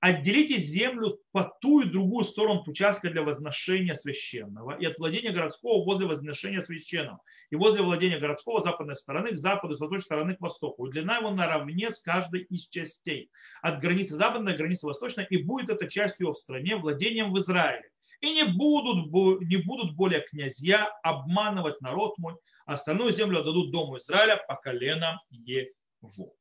Отделите 0.00 0.56
землю 0.58 1.18
по 1.30 1.44
ту 1.60 1.82
и 1.82 1.84
другую 1.84 2.24
сторону 2.24 2.64
участка 2.66 3.10
для 3.10 3.22
возношения 3.22 3.94
священного 3.94 4.74
и 4.78 4.86
от 4.86 4.98
владения 4.98 5.30
городского 5.30 5.84
возле 5.84 6.06
возношения 6.06 6.62
священного 6.62 7.20
и 7.50 7.56
возле 7.56 7.82
владения 7.82 8.18
городского 8.18 8.62
западной 8.62 8.96
стороны 8.96 9.32
к 9.32 9.38
западу, 9.38 9.74
с 9.74 9.80
восточной 9.80 10.04
стороны 10.04 10.36
к 10.36 10.40
востоку. 10.40 10.86
И 10.86 10.90
длина 10.90 11.18
его 11.18 11.30
наравне 11.30 11.90
с 11.90 12.00
каждой 12.00 12.44
из 12.44 12.66
частей 12.68 13.30
от 13.60 13.80
границы 13.80 14.14
западной 14.14 14.52
до 14.52 14.58
границы 14.58 14.86
восточной 14.86 15.26
и 15.28 15.42
будет 15.42 15.68
эта 15.68 15.86
частью 15.86 16.24
его 16.24 16.32
в 16.32 16.38
стране 16.38 16.76
владением 16.76 17.32
в 17.32 17.38
Израиле. 17.38 17.90
И 18.22 18.30
не 18.32 18.44
будут, 18.44 19.12
не 19.46 19.56
будут 19.58 19.96
более 19.96 20.20
князья 20.22 20.86
обманывать 21.02 21.80
народ 21.82 22.16
мой, 22.16 22.36
а 22.64 22.74
остальную 22.74 23.12
землю 23.12 23.40
отдадут 23.40 23.70
дому 23.70 23.98
Израиля 23.98 24.42
по 24.48 24.56
коленам 24.56 25.18
его. 25.30 26.32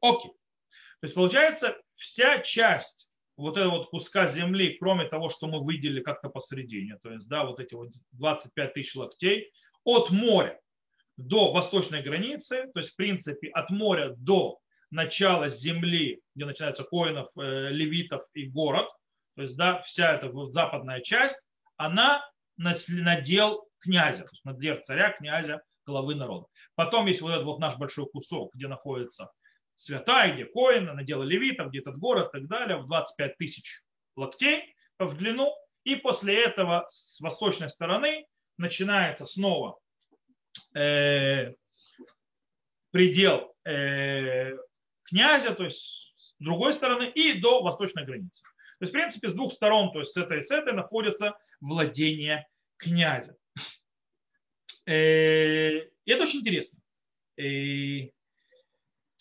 Окей. 0.00 0.32
То 1.04 1.06
есть 1.06 1.16
получается 1.16 1.76
вся 1.92 2.38
часть 2.38 3.10
вот 3.36 3.58
этого 3.58 3.72
вот 3.72 3.90
куска 3.90 4.26
земли, 4.26 4.78
кроме 4.80 5.04
того, 5.04 5.28
что 5.28 5.46
мы 5.48 5.62
выделили 5.62 6.00
как-то 6.00 6.30
посередине, 6.30 6.96
то 7.02 7.10
есть, 7.10 7.28
да, 7.28 7.44
вот 7.44 7.60
эти 7.60 7.74
вот 7.74 7.90
25 8.12 8.72
тысяч 8.72 8.94
локтей, 8.96 9.52
от 9.84 10.08
моря 10.08 10.58
до 11.18 11.52
восточной 11.52 12.00
границы, 12.00 12.70
то 12.72 12.80
есть, 12.80 12.92
в 12.92 12.96
принципе, 12.96 13.50
от 13.50 13.68
моря 13.68 14.14
до 14.16 14.60
начала 14.90 15.50
земли, 15.50 16.22
где 16.34 16.46
начинается 16.46 16.84
коинов, 16.84 17.28
э, 17.36 17.68
левитов 17.68 18.22
и 18.32 18.46
город, 18.46 18.88
то 19.36 19.42
есть, 19.42 19.58
да, 19.58 19.82
вся 19.82 20.14
эта 20.14 20.30
вот 20.30 20.54
западная 20.54 21.02
часть, 21.02 21.38
она 21.76 22.26
надел 22.56 23.68
князя, 23.78 24.22
то 24.22 24.30
есть 24.32 24.44
надел 24.46 24.80
царя, 24.82 25.10
князя, 25.10 25.60
главы 25.84 26.14
народа. 26.14 26.46
Потом 26.76 27.08
есть 27.08 27.20
вот 27.20 27.30
этот 27.30 27.44
вот 27.44 27.58
наш 27.58 27.76
большой 27.76 28.06
кусок, 28.06 28.54
где 28.54 28.68
находится 28.68 29.30
святая, 29.84 30.32
где 30.32 30.46
коина, 30.46 30.94
надела 30.94 31.22
левитов, 31.22 31.68
где 31.68 31.80
этот 31.80 31.98
город 31.98 32.28
и 32.28 32.38
так 32.38 32.48
далее, 32.48 32.78
в 32.78 32.86
25 32.86 33.36
тысяч 33.36 33.82
локтей 34.16 34.74
в 34.98 35.16
длину. 35.16 35.52
И 35.84 35.96
после 35.96 36.42
этого 36.42 36.86
с 36.88 37.20
восточной 37.20 37.68
стороны 37.68 38.26
начинается 38.56 39.26
снова 39.26 39.78
э, 40.74 41.52
предел 42.90 43.54
э, 43.66 44.52
князя, 45.04 45.54
то 45.54 45.64
есть 45.64 46.14
с 46.16 46.34
другой 46.38 46.72
стороны, 46.72 47.10
и 47.10 47.34
до 47.34 47.62
восточной 47.62 48.06
границы. 48.06 48.42
То 48.78 48.86
есть, 48.86 48.90
в 48.90 48.96
принципе, 48.98 49.28
с 49.28 49.34
двух 49.34 49.52
сторон, 49.52 49.92
то 49.92 50.00
есть 50.00 50.12
с 50.12 50.16
этой 50.16 50.38
и 50.38 50.42
с 50.42 50.50
этой, 50.50 50.72
находится 50.72 51.36
владение 51.60 52.48
князя. 52.78 53.36
Э, 54.86 55.80
и 55.80 56.10
это 56.10 56.22
очень 56.22 56.40
интересно. 56.40 56.78
И 57.36 58.13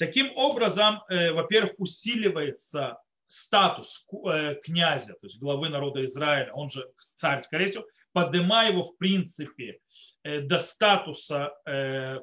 Таким 0.06 0.36
образом, 0.36 1.02
э, 1.08 1.32
во-первых, 1.32 1.76
усиливается 1.78 2.98
статус 3.26 4.06
э, 4.12 4.56
князя, 4.56 5.14
то 5.14 5.28
есть 5.28 5.40
главы 5.40 5.70
народа 5.70 6.04
Израиля, 6.04 6.52
он 6.52 6.70
же 6.70 6.92
царь, 7.16 7.42
скорее 7.42 7.70
всего, 7.70 7.86
поднимая 8.12 8.72
его, 8.72 8.84
в 8.84 8.98
принципе, 8.98 9.80
э, 10.24 10.42
до 10.42 10.60
статуса 10.60 11.54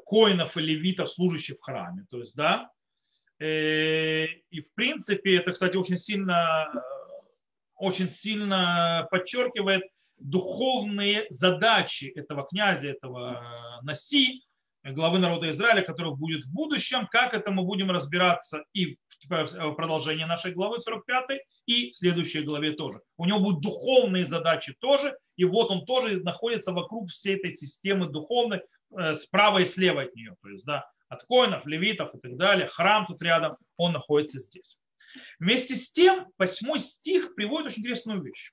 коинов 0.05 0.59
и 0.59 0.61
левитов, 0.61 1.09
служащих 1.09 1.57
в 1.57 1.63
храме. 1.63 2.05
То 2.11 2.19
есть, 2.19 2.37
да, 2.37 2.71
и 3.39 4.61
в 4.61 4.75
принципе, 4.75 5.39
это, 5.39 5.53
кстати, 5.53 5.77
очень 5.77 5.97
сильно, 5.97 6.71
очень 7.77 8.11
сильно 8.11 9.09
подчеркивает 9.11 9.85
духовные 10.19 11.27
задачи 11.31 12.13
этого 12.15 12.47
князя, 12.47 12.89
этого 12.89 13.81
Наси, 13.81 14.45
главы 14.85 15.19
народа 15.19 15.51
Израиля, 15.51 15.83
который 15.83 16.15
будет 16.15 16.45
в 16.45 16.53
будущем. 16.53 17.07
Как 17.11 17.35
это 17.35 17.51
мы 17.51 17.63
будем 17.65 17.91
разбираться 17.91 18.65
и 18.73 18.97
в 19.29 19.73
продолжении 19.73 20.25
нашей 20.25 20.53
главы 20.53 20.81
45 20.81 21.41
и 21.67 21.91
в 21.91 21.97
следующей 21.97 22.43
главе 22.43 22.73
тоже. 22.73 23.01
У 23.17 23.27
него 23.27 23.41
будут 23.41 23.63
духовные 23.63 24.25
задачи 24.25 24.75
тоже, 24.81 25.17
и 25.37 25.45
вот 25.45 25.71
он 25.71 25.85
тоже 25.85 26.21
находится 26.23 26.73
вокруг 26.73 27.09
всей 27.11 27.37
этой 27.37 27.55
системы 27.55 28.09
духовной, 28.09 28.63
э, 28.97 29.15
справа 29.15 29.59
и 29.59 29.67
слева 29.67 30.03
от 30.03 30.15
нее. 30.15 30.37
То 30.43 30.49
есть, 30.49 30.65
да, 30.65 30.91
от 31.09 31.23
коинов, 31.25 31.67
левитов 31.67 32.15
и 32.15 32.19
так 32.19 32.37
далее. 32.37 32.69
Храм 32.69 33.07
тут 33.07 33.21
рядом, 33.23 33.57
он 33.77 33.93
находится 33.93 34.39
здесь. 34.39 34.79
Вместе 35.39 35.75
с 35.75 35.91
тем, 35.91 36.27
восьмой 36.39 36.81
стих 36.81 37.35
приводит 37.35 37.69
очень 37.69 37.83
интересную 37.83 38.23
вещь. 38.23 38.53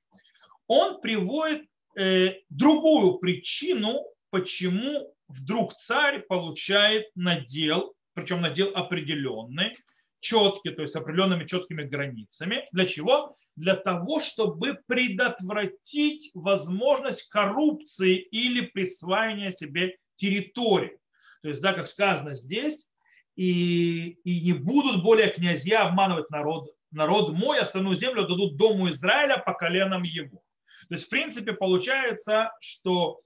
Он 0.66 1.00
приводит 1.00 1.68
э, 1.96 2.40
другую 2.50 3.20
причину, 3.20 4.06
почему 4.32 5.14
вдруг 5.28 5.74
царь 5.74 6.22
получает 6.22 7.06
надел, 7.16 7.94
причем 8.14 8.42
надел 8.42 8.72
определенный, 8.76 9.74
четкий, 10.20 10.72
то 10.72 10.82
есть 10.82 10.96
определенными 10.96 11.46
четкими 11.46 11.84
границами. 11.84 12.68
Для 12.72 12.86
чего? 12.86 13.38
Для 13.56 13.76
того, 13.76 14.20
чтобы 14.20 14.80
предотвратить 14.88 16.32
возможность 16.34 17.28
коррупции 17.30 18.18
или 18.18 18.62
присваивания 18.62 19.52
себе 19.52 19.98
территории. 20.16 20.98
То 21.42 21.50
есть, 21.50 21.62
да, 21.62 21.74
как 21.74 21.88
сказано 21.88 22.36
здесь, 22.36 22.88
и, 23.36 24.18
и 24.24 24.42
не 24.42 24.54
будут 24.54 25.04
более 25.04 25.30
князья 25.30 25.84
обманывать 25.84 26.30
народ, 26.30 26.72
народ 26.92 27.34
мой, 27.34 27.60
остальную 27.60 27.96
землю 27.96 28.28
дадут 28.28 28.58
дому 28.58 28.90
Израиля 28.90 29.38
по 29.38 29.54
коленам 29.54 30.04
его. 30.04 30.42
То 30.90 30.96
есть, 30.96 31.06
в 31.06 31.10
принципе, 31.10 31.54
получается, 31.54 32.52
что 32.62 33.22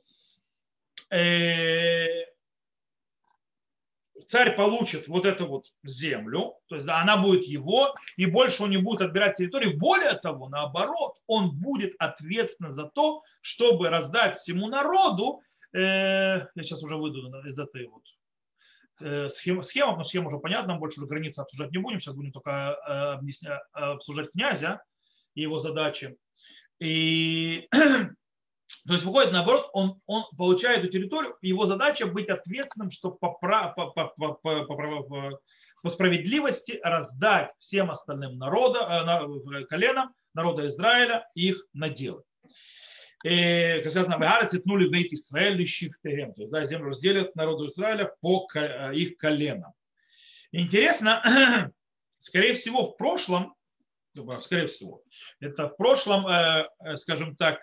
царь 4.31 4.55
получит 4.55 5.09
вот 5.09 5.25
эту 5.25 5.45
вот 5.45 5.65
землю, 5.83 6.55
то 6.67 6.75
есть 6.75 6.87
она 6.87 7.17
будет 7.17 7.43
его, 7.43 7.93
и 8.15 8.25
больше 8.25 8.63
он 8.63 8.69
не 8.69 8.77
будет 8.77 9.01
отбирать 9.01 9.35
территорию. 9.35 9.77
Более 9.77 10.13
того, 10.13 10.47
наоборот, 10.47 11.17
он 11.27 11.51
будет 11.51 11.93
ответственен 11.99 12.71
за 12.71 12.85
то, 12.85 13.23
чтобы 13.41 13.89
раздать 13.89 14.39
всему 14.39 14.67
народу, 14.67 15.41
э, 15.73 15.79
я 15.79 16.63
сейчас 16.63 16.81
уже 16.81 16.95
выйду 16.95 17.27
из 17.45 17.59
этой 17.59 17.87
вот 17.87 18.03
э, 19.01 19.27
схемы, 19.27 19.65
схема, 19.65 19.97
но 19.97 20.03
схема 20.05 20.27
уже 20.27 20.39
понятна, 20.39 20.77
больше 20.77 21.01
уже 21.01 21.09
границы 21.09 21.39
обсуждать 21.39 21.71
не 21.71 21.79
будем, 21.79 21.99
сейчас 21.99 22.15
будем 22.15 22.31
только 22.31 22.73
обсуждать 23.73 24.31
князя 24.31 24.81
и 25.35 25.41
его 25.41 25.59
задачи. 25.59 26.17
И 26.79 27.67
То 28.87 28.93
есть 28.93 29.05
выходит 29.05 29.31
наоборот, 29.31 29.69
он, 29.73 30.01
он 30.05 30.23
получает 30.37 30.83
эту 30.83 30.91
территорию, 30.91 31.35
его 31.41 31.65
задача 31.65 32.05
быть 32.07 32.29
ответственным, 32.29 32.91
чтобы 32.91 33.17
по, 33.17 33.29
по, 33.31 33.73
по, 33.75 33.91
по, 33.91 34.33
по, 34.33 35.39
по, 35.81 35.89
справедливости 35.89 36.79
раздать 36.83 37.51
всем 37.59 37.91
остальным 37.91 38.37
народам, 38.37 38.83
э, 39.53 39.65
коленам 39.65 40.13
народа 40.33 40.67
Израиля 40.67 41.27
их 41.35 41.65
наделы. 41.73 42.23
И, 43.23 43.81
как 43.83 43.91
сказано, 43.91 44.15
Вегара 44.15 44.47
цитнули 44.47 44.87
бейт 44.89 45.13
Израиль 45.13 45.65
шифтегем. 45.65 46.33
То 46.33 46.41
есть, 46.41 46.51
да, 46.51 46.65
землю 46.65 46.89
разделят 46.89 47.35
народу 47.35 47.69
Израиля 47.69 48.15
по 48.19 48.47
э, 48.55 48.95
их 48.95 49.17
коленам. 49.17 49.73
Интересно, 50.51 51.71
скорее 52.19 52.55
всего, 52.55 52.91
в 52.91 52.97
прошлом, 52.97 53.55
скорее 54.41 54.67
всего, 54.67 55.03
это 55.39 55.69
в 55.69 55.77
прошлом, 55.77 56.27
э, 56.27 56.67
скажем 56.97 57.35
так, 57.35 57.61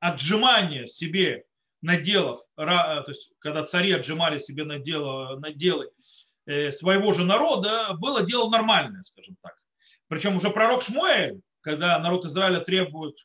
отжимание 0.00 0.88
себе 0.88 1.44
наделов, 1.82 2.40
то 2.56 3.04
есть 3.06 3.30
когда 3.38 3.64
цари 3.64 3.92
отжимали 3.92 4.38
себе 4.38 4.64
наделы, 4.64 5.38
наделы 5.38 5.90
э, 6.46 6.72
своего 6.72 7.12
же 7.12 7.24
народа, 7.24 7.94
было 7.98 8.24
дело 8.24 8.48
нормальное, 8.50 9.02
скажем 9.04 9.36
так. 9.42 9.54
Причем 10.08 10.36
уже 10.36 10.50
пророк 10.50 10.82
Шмуэль, 10.82 11.40
когда 11.60 11.98
народ 11.98 12.24
Израиля 12.24 12.60
требует 12.60 13.16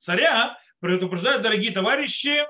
царя, 0.00 0.58
предупреждает, 0.80 1.42
дорогие 1.42 1.72
товарищи, 1.72 2.44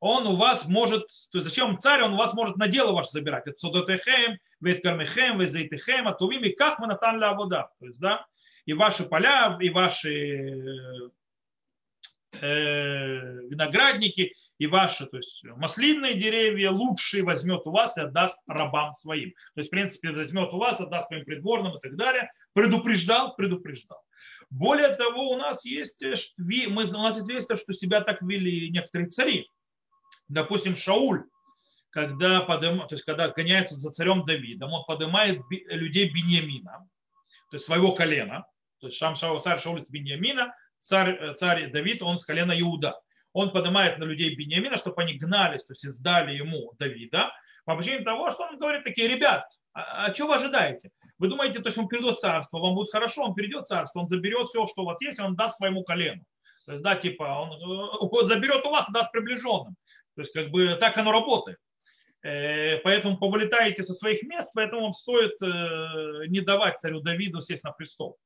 он 0.00 0.26
у 0.26 0.36
вас 0.36 0.66
может, 0.66 1.06
то 1.32 1.38
есть 1.38 1.48
зачем 1.48 1.78
царь, 1.78 2.02
он 2.02 2.14
у 2.14 2.16
вас 2.16 2.34
может 2.34 2.56
на 2.56 2.68
дело 2.68 2.92
ваше 2.92 3.10
забирать. 3.12 3.46
Это 3.46 3.56
судотехем, 3.56 4.38
веткармехем, 4.60 5.38
везейтехем, 5.38 6.08
атувим, 6.08 6.44
и 6.44 6.50
как 6.50 6.78
мы 6.78 6.86
натан 6.86 7.18
ля 7.18 7.32
вода. 7.32 7.70
То 7.78 7.86
есть, 7.86 7.98
да, 8.00 8.26
и 8.66 8.74
ваши 8.74 9.04
поля, 9.04 9.56
и 9.60 9.70
ваши 9.70 10.12
э, 10.12 11.10
виноградники, 12.40 14.34
и 14.58 14.66
ваши, 14.66 15.06
то 15.06 15.16
есть 15.16 15.42
маслинные 15.44 16.14
деревья 16.14 16.70
лучшие 16.70 17.24
возьмет 17.24 17.62
у 17.64 17.72
вас 17.72 17.96
и 17.96 18.02
отдаст 18.02 18.38
рабам 18.46 18.92
своим. 18.92 19.30
То 19.54 19.60
есть, 19.60 19.68
в 19.68 19.70
принципе, 19.70 20.10
возьмет 20.12 20.52
у 20.52 20.58
вас, 20.58 20.80
отдаст 20.80 21.08
своим 21.08 21.24
придворным 21.24 21.76
и 21.76 21.80
так 21.80 21.96
далее. 21.96 22.30
Предупреждал, 22.52 23.34
предупреждал. 23.34 23.98
Более 24.50 24.94
того, 24.94 25.30
у 25.30 25.36
нас 25.36 25.64
есть, 25.64 26.02
э, 26.02 26.14
мы, 26.38 26.84
у 26.84 27.02
нас 27.02 27.18
известно, 27.18 27.56
что 27.56 27.72
себя 27.72 28.00
так 28.00 28.22
вели 28.22 28.70
некоторые 28.70 29.08
цари. 29.08 29.48
Допустим, 30.28 30.76
Шауль, 30.76 31.24
когда, 31.90 32.40
подым, 32.40 32.86
то 32.86 32.94
есть, 32.94 33.04
когда 33.04 33.28
гоняется 33.28 33.74
за 33.74 33.90
царем 33.90 34.24
Давидом, 34.24 34.72
он 34.72 34.84
поднимает 34.84 35.40
людей 35.50 36.08
Беньямина, 36.10 36.88
то 37.50 37.56
есть 37.56 37.66
своего 37.66 37.92
колена. 37.92 38.46
То 38.80 38.88
есть 38.88 38.98
Шам 38.98 39.16
Шауль, 39.16 39.40
царь 39.40 39.60
Шауль 39.60 39.82
с 39.84 39.88
Беньямина, 39.88 40.54
царь, 40.84 41.16
э, 41.18 41.34
царь 41.34 41.70
Давид, 41.70 42.02
он 42.02 42.18
с 42.18 42.24
колена 42.24 42.58
Иуда. 42.60 43.00
Он 43.32 43.50
поднимает 43.50 43.98
на 43.98 44.04
людей 44.04 44.34
Беньямина, 44.34 44.76
чтобы 44.76 45.02
они 45.02 45.14
гнались, 45.14 45.64
то 45.64 45.72
есть 45.72 45.88
сдали 45.88 46.34
ему 46.34 46.72
Давида, 46.78 47.32
по 47.64 47.76
причине 47.76 48.04
того, 48.04 48.30
что 48.30 48.44
он 48.44 48.58
говорит 48.58 48.84
такие, 48.84 49.08
ребят, 49.08 49.44
а, 49.72 50.06
а 50.06 50.14
что 50.14 50.26
вы 50.26 50.36
ожидаете? 50.36 50.90
Вы 51.18 51.28
думаете, 51.28 51.60
то 51.60 51.68
есть 51.68 51.78
он 51.78 51.88
перейдет 51.88 52.20
царство, 52.20 52.58
вам 52.58 52.74
будет 52.74 52.90
хорошо, 52.90 53.24
он 53.24 53.34
перейдет 53.34 53.66
царство, 53.66 54.00
он 54.00 54.08
заберет 54.08 54.48
все, 54.48 54.66
что 54.66 54.82
у 54.82 54.84
вас 54.84 55.00
есть, 55.00 55.18
и 55.18 55.22
он 55.22 55.34
даст 55.34 55.56
своему 55.56 55.82
колену. 55.82 56.22
То 56.66 56.72
есть, 56.72 56.84
да, 56.84 56.96
типа, 56.96 57.24
он 57.24 58.22
э, 58.22 58.26
заберет 58.26 58.64
у 58.64 58.70
вас 58.70 58.88
и 58.88 58.92
даст 58.92 59.10
приближенным. 59.12 59.74
То 60.14 60.22
есть, 60.22 60.32
как 60.32 60.50
бы 60.50 60.76
так 60.76 60.96
оно 60.96 61.10
работает. 61.12 61.58
Э, 62.22 62.78
поэтому 62.78 63.18
повылетаете 63.18 63.82
со 63.82 63.94
своих 63.94 64.22
мест, 64.22 64.50
поэтому 64.54 64.82
вам 64.82 64.92
стоит 64.92 65.40
не 66.28 66.40
давать 66.40 66.78
царю 66.78 67.00
Давиду 67.00 67.40
сесть 67.40 67.64
на 67.64 67.72
престол. 67.72 68.16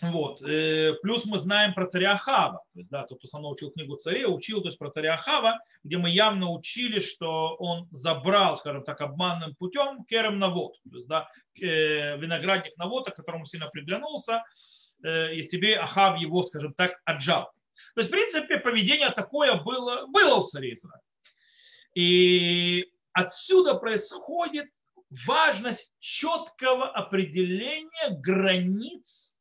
Вот. 0.00 0.42
Э, 0.42 0.94
плюс 1.02 1.24
мы 1.24 1.38
знаем 1.38 1.74
про 1.74 1.86
царя 1.86 2.12
Ахава. 2.12 2.62
То 2.72 2.78
есть, 2.78 2.90
да, 2.90 3.04
тот, 3.04 3.18
кто 3.18 3.28
со 3.28 3.38
мной 3.38 3.52
учил 3.52 3.70
книгу 3.70 3.96
царей, 3.96 4.24
учил 4.26 4.60
то 4.60 4.68
есть, 4.68 4.78
про 4.78 4.90
царя 4.90 5.14
Ахава, 5.14 5.58
где 5.82 5.96
мы 5.96 6.10
явно 6.10 6.50
учили, 6.50 7.00
что 7.00 7.56
он 7.56 7.88
забрал, 7.90 8.56
скажем 8.56 8.84
так, 8.84 9.00
обманным 9.00 9.54
путем 9.56 10.04
керем 10.04 10.38
навод. 10.38 10.74
То 10.90 10.96
есть, 10.96 11.08
да, 11.08 11.28
э, 11.60 12.16
виноградник 12.18 12.76
навода, 12.76 13.10
которому 13.10 13.44
сильно 13.46 13.68
приглянулся, 13.68 14.44
э, 15.02 15.34
и 15.34 15.42
себе 15.42 15.76
Ахав 15.76 16.18
его, 16.18 16.42
скажем 16.42 16.74
так, 16.74 17.00
отжал. 17.04 17.50
То 17.94 18.00
есть, 18.00 18.08
в 18.08 18.12
принципе, 18.12 18.58
поведение 18.58 19.10
такое 19.10 19.54
было, 19.56 20.06
было 20.06 20.36
у 20.36 20.46
царя 20.46 20.72
Израиля. 20.72 21.02
И 21.94 22.92
отсюда 23.12 23.74
происходит 23.74 24.66
важность 25.26 25.90
четкого 25.98 26.88
определения 26.88 28.10
границ 28.10 29.34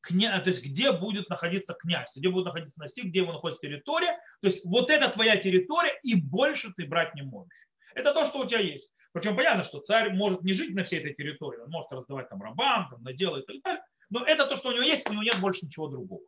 кня... 0.00 0.40
то 0.40 0.50
есть 0.50 0.64
где 0.64 0.92
будет 0.92 1.28
находиться 1.28 1.74
князь, 1.74 2.12
где 2.16 2.28
будет 2.28 2.46
находиться 2.46 2.80
носитель, 2.80 3.10
где 3.10 3.20
его 3.20 3.32
находится 3.32 3.60
территория. 3.60 4.18
То 4.40 4.48
есть 4.48 4.64
вот 4.64 4.90
это 4.90 5.08
твоя 5.08 5.36
территория, 5.36 5.98
и 6.02 6.14
больше 6.14 6.72
ты 6.76 6.86
брать 6.86 7.14
не 7.14 7.22
можешь. 7.22 7.68
Это 7.94 8.12
то, 8.12 8.24
что 8.24 8.40
у 8.40 8.46
тебя 8.46 8.60
есть. 8.60 8.90
Причем 9.12 9.36
понятно, 9.36 9.64
что 9.64 9.80
царь 9.80 10.12
может 10.12 10.42
не 10.42 10.52
жить 10.52 10.74
на 10.74 10.84
всей 10.84 11.00
этой 11.00 11.14
территории, 11.14 11.60
он 11.60 11.70
может 11.70 11.90
раздавать 11.90 12.28
там 12.28 12.40
рабам, 12.42 12.88
там, 12.90 13.02
наделы 13.02 13.40
и 13.40 13.44
так 13.44 13.56
далее. 13.62 13.82
Но 14.08 14.24
это 14.24 14.46
то, 14.46 14.56
что 14.56 14.68
у 14.68 14.72
него 14.72 14.82
есть, 14.82 15.08
у 15.08 15.12
него 15.12 15.22
нет 15.22 15.38
больше 15.40 15.66
ничего 15.66 15.88
другого. 15.88 16.22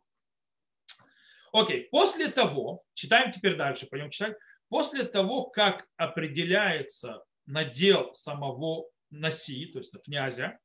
Окей, 1.53 1.87
после 1.91 2.29
того, 2.29 2.83
читаем 2.93 3.31
теперь 3.31 3.55
дальше, 3.55 3.85
пойдем 3.85 4.09
читать. 4.09 4.35
После 4.69 5.03
того, 5.03 5.45
как 5.45 5.87
определяется 5.97 7.23
надел 7.45 8.13
самого 8.13 8.89
Наси, 9.11 9.67
то 9.67 9.79
есть 9.79 9.93
князя, 10.03 10.57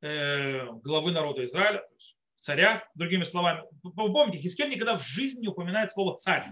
э, 0.00 0.66
главы 0.66 1.10
народа 1.10 1.44
Израиля, 1.44 1.78
то 1.78 1.94
есть 1.94 2.16
царя, 2.40 2.88
другими 2.94 3.24
словами. 3.24 3.62
Помните, 3.82 4.38
Хискель 4.38 4.70
никогда 4.70 4.98
в 4.98 5.02
жизни 5.02 5.42
не 5.42 5.48
упоминает 5.48 5.90
слово 5.90 6.16
царь. 6.18 6.48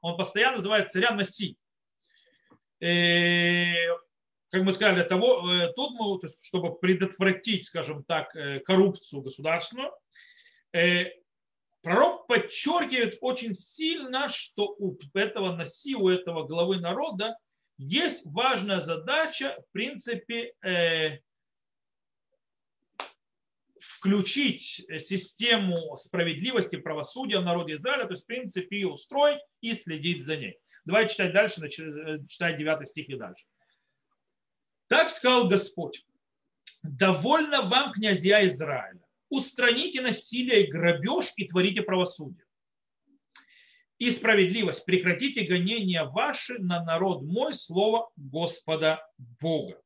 Он 0.00 0.16
постоянно 0.16 0.56
называет 0.56 0.90
царя 0.90 1.10
Наси. 1.12 1.56
И, 2.80 2.86
э, 2.86 3.74
как 4.50 4.62
мы 4.62 4.72
сказали, 4.72 5.02
того, 5.02 5.50
э, 5.50 5.72
тут 5.74 5.92
мы, 5.92 6.18
то 6.18 6.26
есть, 6.26 6.38
чтобы 6.42 6.78
предотвратить, 6.78 7.64
скажем 7.64 8.04
так, 8.04 8.34
э, 8.36 8.60
коррупцию 8.60 9.22
государственную, 9.22 9.92
пророк 11.80 12.26
подчеркивает 12.26 13.18
очень 13.20 13.54
сильно, 13.54 14.28
что 14.28 14.74
у 14.78 14.98
этого 15.14 15.56
Наси, 15.56 15.94
у 15.94 16.08
этого 16.08 16.46
главы 16.46 16.78
народа 16.78 17.36
есть 17.78 18.20
важная 18.26 18.80
задача, 18.80 19.56
в 19.68 19.72
принципе, 19.72 20.52
включить 23.80 24.84
систему 25.00 25.96
справедливости, 25.96 26.76
правосудия 26.76 27.38
в 27.38 27.44
народе 27.44 27.74
Израиля, 27.76 28.06
то 28.06 28.12
есть, 28.12 28.24
в 28.24 28.26
принципе, 28.26 28.76
и 28.76 28.84
устроить 28.84 29.40
и 29.60 29.74
следить 29.74 30.24
за 30.24 30.36
ней. 30.36 30.58
Давайте 30.84 31.12
читать 31.12 31.32
дальше, 31.32 31.60
э, 31.66 32.18
читать 32.26 32.56
9 32.56 32.88
стих 32.88 33.08
и 33.08 33.16
дальше. 33.16 33.44
Так 34.88 35.10
сказал 35.10 35.48
Господь, 35.48 36.04
довольно 36.82 37.62
вам, 37.62 37.92
князья 37.92 38.46
Израиля, 38.46 39.00
устраните 39.28 40.00
насилие 40.00 40.64
и 40.64 40.70
грабеж 40.70 41.32
и 41.36 41.46
творите 41.46 41.82
правосудие. 41.82 42.44
И 43.98 44.10
справедливость, 44.10 44.84
прекратите 44.84 45.42
гонения 45.42 46.04
ваши 46.04 46.58
на 46.58 46.84
народ 46.84 47.22
мой, 47.22 47.52
слово 47.52 48.10
Господа 48.16 49.04
Бога. 49.40 49.80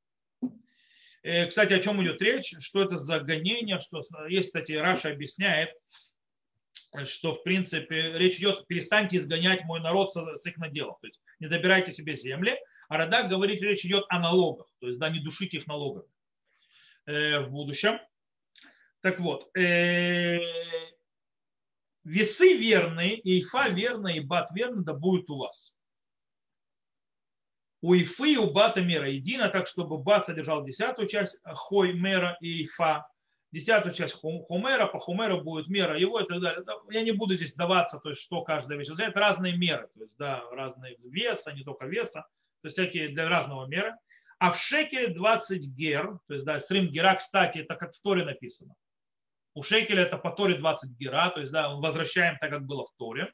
Э, 1.23 1.47
кстати, 1.47 1.73
о 1.73 1.79
чем 1.79 2.03
идет 2.03 2.21
речь, 2.21 2.55
что 2.61 2.83
это 2.83 2.99
за 2.99 3.21
гонение, 3.21 3.79
что 3.79 4.03
есть, 4.29 4.49
кстати, 4.49 4.73
Раша 4.73 5.11
объясняет, 5.11 5.71
что, 7.05 7.33
в 7.33 7.43
принципе, 7.43 8.19
речь 8.19 8.39
идет, 8.39 8.67
перестаньте 8.67 9.17
изгонять 9.17 9.65
мой 9.65 9.81
народ 9.81 10.13
с 10.13 10.47
их 10.47 10.57
наделов, 10.59 10.99
то 11.01 11.07
есть 11.07 11.21
не 11.39 11.47
забирайте 11.47 11.93
себе 11.93 12.17
земли, 12.17 12.59
а 12.89 12.99
Радак 12.99 13.29
говорит, 13.29 13.63
речь 13.63 13.85
идет 13.85 14.05
о 14.09 14.19
налогах, 14.19 14.67
то 14.81 14.89
есть, 14.89 14.99
да, 14.99 15.09
не 15.09 15.21
душите 15.21 15.59
их 15.59 15.67
налогами 15.67 16.09
э, 17.07 17.41
в 17.41 17.51
будущем. 17.51 18.01
Так 19.01 19.19
вот, 19.21 19.49
э, 19.57 20.39
весы 22.05 22.55
верные, 22.55 23.17
и 23.17 23.41
Ифа 23.41 23.69
верная, 23.69 24.15
и 24.15 24.21
Бат 24.21 24.51
верный, 24.53 24.85
да 24.85 24.93
будет 24.93 25.31
у 25.31 25.39
вас 25.39 25.75
у 27.83 27.95
Ифы 27.95 28.35
и 28.35 28.37
у 28.37 28.51
Бата 28.51 28.81
мера 28.81 29.11
едино, 29.11 29.49
так 29.49 29.67
чтобы 29.67 29.99
Бат 29.99 30.27
содержал 30.27 30.65
десятую 30.65 31.09
часть 31.09 31.37
Хой 31.45 31.93
мера 31.93 32.39
и 32.41 32.65
Ифа, 32.65 33.09
десятую 33.51 33.93
часть 33.93 34.15
Хумера, 34.15 34.87
по 34.87 34.99
Хумеру 34.99 35.43
будет 35.43 35.69
мера 35.69 35.99
его 35.99 36.21
и 36.21 36.27
так 36.27 36.41
далее. 36.41 36.65
Я 36.91 37.03
не 37.03 37.11
буду 37.11 37.35
здесь 37.35 37.53
сдаваться, 37.53 37.99
то 37.99 38.11
есть 38.11 38.23
что 38.23 38.43
каждая 38.43 38.79
вещь. 38.79 38.89
Это 38.89 39.19
разные 39.19 39.57
меры, 39.57 39.89
то 39.95 40.01
есть 40.01 40.17
да, 40.17 40.43
разные 40.53 40.97
веса, 41.03 41.53
не 41.53 41.65
только 41.65 41.87
веса, 41.87 42.27
то 42.63 42.69
есть 42.69 42.79
всякие 42.79 43.09
для 43.09 43.29
разного 43.29 43.67
мера. 43.67 43.99
А 44.39 44.51
в 44.51 44.59
шекеле 44.59 45.09
20 45.09 45.63
гер, 45.67 46.19
то 46.27 46.35
есть 46.35 46.47
да, 46.47 46.59
срим 46.61 46.89
гера, 46.89 47.15
кстати, 47.15 47.59
это 47.59 47.75
как 47.75 47.95
в 47.95 48.01
Торе 48.01 48.25
написано. 48.25 48.75
У 49.55 49.63
шекеля 49.63 50.05
это 50.05 50.17
по 50.17 50.31
Торе 50.31 50.55
20 50.55 50.91
гера, 50.99 51.31
то 51.31 51.41
есть 51.41 51.53
да, 51.53 51.75
возвращаем 51.75 52.39
так, 52.39 52.51
как 52.51 52.65
было 52.65 52.87
в 52.87 52.93
Торе. 52.97 53.33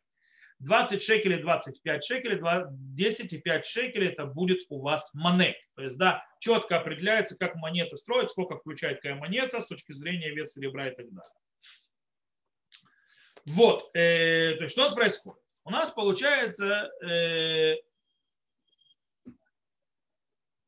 20 0.60 1.02
шекелей, 1.02 1.40
25 1.40 2.04
шекелей, 2.04 2.40
10 2.70 3.32
и 3.32 3.38
5 3.38 3.66
шекелей 3.66 4.08
это 4.08 4.24
будет 4.26 4.58
у 4.68 4.80
вас 4.80 5.10
монет. 5.14 5.56
То 5.76 5.82
есть, 5.82 5.96
да, 5.96 6.24
четко 6.40 6.78
определяется, 6.78 7.36
как 7.36 7.54
монета 7.56 7.96
строит, 7.96 8.30
сколько 8.30 8.56
включает 8.56 9.00
какая 9.00 9.14
монета 9.14 9.60
с 9.60 9.66
точки 9.66 9.92
зрения 9.92 10.30
веса 10.30 10.54
серебра 10.54 10.88
и 10.88 10.94
так 10.94 11.06
далее. 11.08 11.32
Вот, 13.46 13.90
э, 13.94 14.56
то 14.56 14.64
есть 14.64 14.72
что 14.72 14.82
у 14.82 14.84
нас 14.86 14.94
происходит? 14.94 15.40
У 15.64 15.70
нас 15.70 15.90
получается, 15.90 16.90
э, 17.02 17.76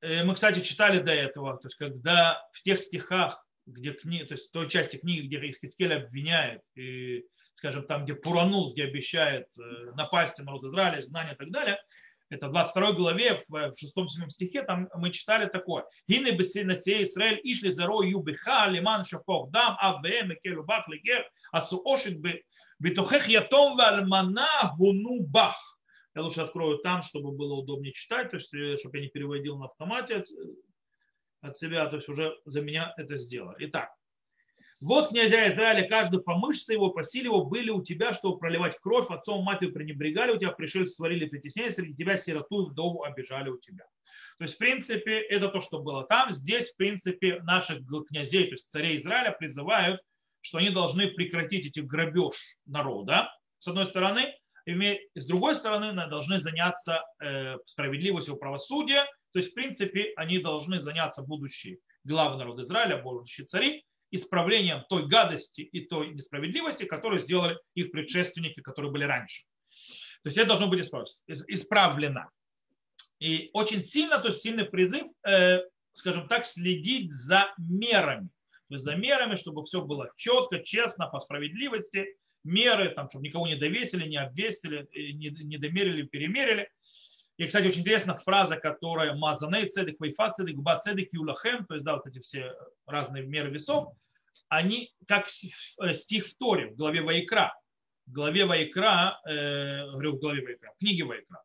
э, 0.01 0.25
мы, 0.25 0.35
кстати, 0.35 0.61
читали 0.61 1.01
до 1.01 1.13
этого, 1.13 1.59
то 1.59 1.67
есть 1.67 1.77
когда 1.77 2.43
в 2.53 2.63
тех 2.63 2.81
стихах, 2.81 3.45
где 3.67 3.93
книга, 3.93 4.27
то 4.27 4.35
есть 4.35 4.49
в 4.49 4.53
той 4.53 4.69
части 4.69 4.97
книги, 4.97 5.27
где 5.27 5.51
Искискель 5.51 5.93
обвиняет 5.93 6.63
и 6.75 7.27
скажем, 7.61 7.87
там, 7.87 8.05
где 8.05 8.15
Пуранул, 8.15 8.73
где 8.73 8.85
обещает 8.85 9.47
э, 9.59 9.93
напасть 9.95 10.39
на 10.39 10.45
народ 10.47 10.65
Израиля, 10.65 11.01
изгнание 11.01 11.35
и 11.35 11.37
так 11.37 11.51
далее, 11.51 11.79
это 12.31 12.49
в 12.49 12.53
22 12.53 12.93
главе, 12.93 13.39
в 13.47 13.55
6-7 13.55 14.29
стихе, 14.29 14.63
там 14.63 14.89
мы 14.95 15.11
читали 15.11 15.47
такое. 15.47 15.85
Гины 16.09 16.33
на 16.65 16.75
сей 16.75 17.05
Израиль, 17.05 17.39
ишли 17.45 17.71
заро 17.71 18.03
юбиха, 18.03 18.67
лиман 18.69 19.05
шапох 19.05 19.51
дам, 19.51 19.77
аввем, 19.79 20.33
экелу 20.33 20.65
бах, 20.65 20.89
лигер, 20.89 21.29
асу 21.53 21.83
ошит 21.85 22.19
битохех 22.79 23.29
ятом 23.29 23.77
вальмана 23.77 24.75
гуну 24.79 25.21
бах. 25.21 25.79
Я 26.15 26.23
лучше 26.23 26.41
открою 26.41 26.79
там, 26.79 27.03
чтобы 27.03 27.33
было 27.33 27.55
удобнее 27.57 27.93
читать, 27.93 28.31
то 28.31 28.37
есть, 28.39 28.55
э, 28.55 28.79
чтобы 28.79 28.97
я 28.99 29.03
не 29.03 29.11
переводил 29.11 29.59
на 29.59 29.67
автомате 29.67 30.25
от, 31.43 31.59
себя, 31.59 31.87
то 31.87 31.97
есть 31.97 32.09
уже 32.09 32.35
за 32.47 32.63
меня 32.63 32.95
это 32.97 33.19
сделано. 33.19 33.55
Итак, 33.59 33.91
Вот 34.81 35.11
князья 35.11 35.53
Израиля, 35.53 35.87
каждый 35.87 36.23
по 36.23 36.35
мышце 36.37 36.73
его, 36.73 36.89
по 36.89 37.05
силе 37.05 37.27
его 37.27 37.45
были 37.45 37.69
у 37.69 37.83
тебя, 37.83 38.15
чтобы 38.15 38.39
проливать 38.39 38.79
кровь, 38.81 39.11
отцом 39.11 39.45
матерью 39.45 39.75
пренебрегали 39.75 40.33
у 40.33 40.39
тебя, 40.39 40.53
пришельцы 40.53 40.97
творили 40.97 41.27
притеснение, 41.27 41.71
среди 41.71 41.95
тебя 41.95 42.17
сироту 42.17 42.67
и 42.67 42.71
вдову 42.71 43.03
обижали 43.03 43.51
у 43.51 43.59
тебя. 43.59 43.85
То 44.39 44.45
есть, 44.45 44.55
в 44.55 44.59
принципе, 44.59 45.21
это 45.21 45.49
то, 45.49 45.61
что 45.61 45.81
было 45.81 46.05
там. 46.07 46.33
Здесь, 46.33 46.71
в 46.71 46.77
принципе, 46.77 47.41
наших 47.43 47.81
князей, 48.09 48.45
то 48.45 48.53
есть 48.53 48.71
царей 48.71 48.97
Израиля 48.97 49.33
призывают, 49.39 50.01
что 50.41 50.57
они 50.57 50.71
должны 50.71 51.09
прекратить 51.09 51.67
эти 51.67 51.81
грабеж 51.81 52.37
народа, 52.65 53.31
с 53.59 53.69
одной 53.69 53.85
стороны, 53.85 54.35
и 54.65 54.99
с 55.15 55.27
другой 55.27 55.57
стороны, 55.57 55.93
должны 56.09 56.39
заняться 56.39 57.05
э, 57.23 57.59
справедливостью 57.67 58.37
правосудия, 58.37 59.05
то 59.33 59.41
есть, 59.41 59.51
в 59.51 59.55
принципе, 59.55 60.15
они 60.17 60.39
должны 60.39 60.81
заняться 60.81 61.21
будущие 61.21 61.79
главы 62.05 62.39
народа 62.39 62.63
Израиля, 62.63 62.97
будущие 62.97 63.47
цари, 63.47 63.85
исправлением 64.11 64.85
той 64.89 65.07
гадости 65.07 65.61
и 65.61 65.87
той 65.87 66.09
несправедливости, 66.15 66.85
которую 66.85 67.21
сделали 67.21 67.59
их 67.75 67.91
предшественники, 67.91 68.61
которые 68.61 68.91
были 68.91 69.05
раньше. 69.05 69.45
То 70.23 70.29
есть 70.29 70.39
это 70.39 70.49
должно 70.49 70.69
быть 70.69 70.81
исправлено. 70.81 72.31
И 73.19 73.51
очень 73.53 73.83
сильно, 73.83 74.19
то 74.19 74.29
есть 74.29 74.41
сильный 74.41 74.65
призыв, 74.65 75.07
э, 75.27 75.61
скажем 75.93 76.29
так, 76.29 76.47
следить 76.47 77.13
за 77.13 77.53
мерами. 77.59 78.29
То 78.69 78.75
есть 78.75 78.85
за 78.85 78.95
мерами, 78.95 79.37
чтобы 79.37 79.65
все 79.65 79.83
было 79.83 80.11
четко, 80.17 80.61
честно, 80.61 81.07
по 81.09 81.21
справедливости. 81.21 82.17
Меры, 82.45 82.91
там, 82.91 83.09
чтобы 83.09 83.27
никого 83.27 83.47
не 83.47 83.57
довесили, 83.57 84.09
не 84.09 84.17
обвесили, 84.17 84.89
не, 84.95 85.29
не 85.29 85.59
домерили, 85.59 86.03
перемерили. 86.03 86.71
И, 87.41 87.47
кстати, 87.47 87.69
очень 87.69 87.81
интересна 87.81 88.19
фраза, 88.19 88.59
которая 88.59 89.15
«мазаней 89.15 89.67
цедек 89.71 89.99
вейфа 89.99 90.31
цедек 90.31 90.57
ба 90.57 90.79
цедек 90.79 91.09
юлахем», 91.11 91.65
то 91.65 91.73
есть, 91.73 91.87
да, 91.87 91.95
вот 91.95 92.07
эти 92.07 92.19
все 92.21 92.55
разные 92.85 93.25
меры 93.25 93.49
весов, 93.49 93.95
они 94.51 94.93
как 95.09 95.27
э, 95.83 95.95
стих 95.95 96.27
в 96.27 96.37
Торе, 96.37 96.67
в 96.67 96.77
главе 96.77 97.01
Вайкра. 97.01 97.59
В 98.07 98.13
главе 98.13 98.45
Вайкра, 98.45 99.19
э, 99.27 99.87
говорю, 99.91 100.17
в 100.17 100.21
главе 100.21 100.45
Вайкра, 100.45 100.71
в 100.73 100.79
книге 100.81 101.05
Вайкра, 101.05 101.43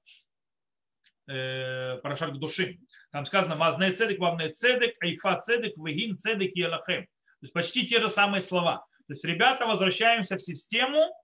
э, 1.30 1.98
Парашат 2.04 2.38
души. 2.40 2.78
Там 3.14 3.26
сказано 3.26 3.56
«Мазней 3.56 3.96
цедек, 3.96 4.20
вавней 4.20 4.52
цедек, 4.52 5.02
айфа 5.02 5.40
цедек, 5.40 5.78
вегин 5.78 6.18
цедек 6.18 6.52
и 6.58 6.64
То 6.64 7.06
есть 7.40 7.54
почти 7.54 7.88
те 7.88 8.02
же 8.02 8.10
самые 8.10 8.42
слова. 8.42 8.86
То 9.08 9.14
есть, 9.14 9.24
ребята, 9.24 9.66
возвращаемся 9.66 10.36
в 10.36 10.42
систему, 10.42 11.16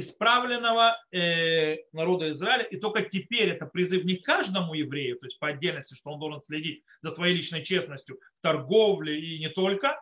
исправленного 0.00 0.96
э, 1.12 1.76
народа 1.92 2.32
Израиля. 2.32 2.64
И 2.64 2.78
только 2.78 3.02
теперь 3.02 3.50
это 3.50 3.66
призыв 3.66 4.04
не 4.04 4.16
каждому 4.16 4.74
еврею, 4.74 5.18
то 5.18 5.26
есть 5.26 5.38
по 5.38 5.48
отдельности, 5.48 5.94
что 5.94 6.10
он 6.10 6.20
должен 6.20 6.40
следить 6.42 6.84
за 7.00 7.10
своей 7.10 7.34
личной 7.34 7.64
честностью 7.64 8.18
в 8.38 8.42
торговле 8.42 9.20
и 9.20 9.38
не 9.38 9.48
только, 9.48 10.00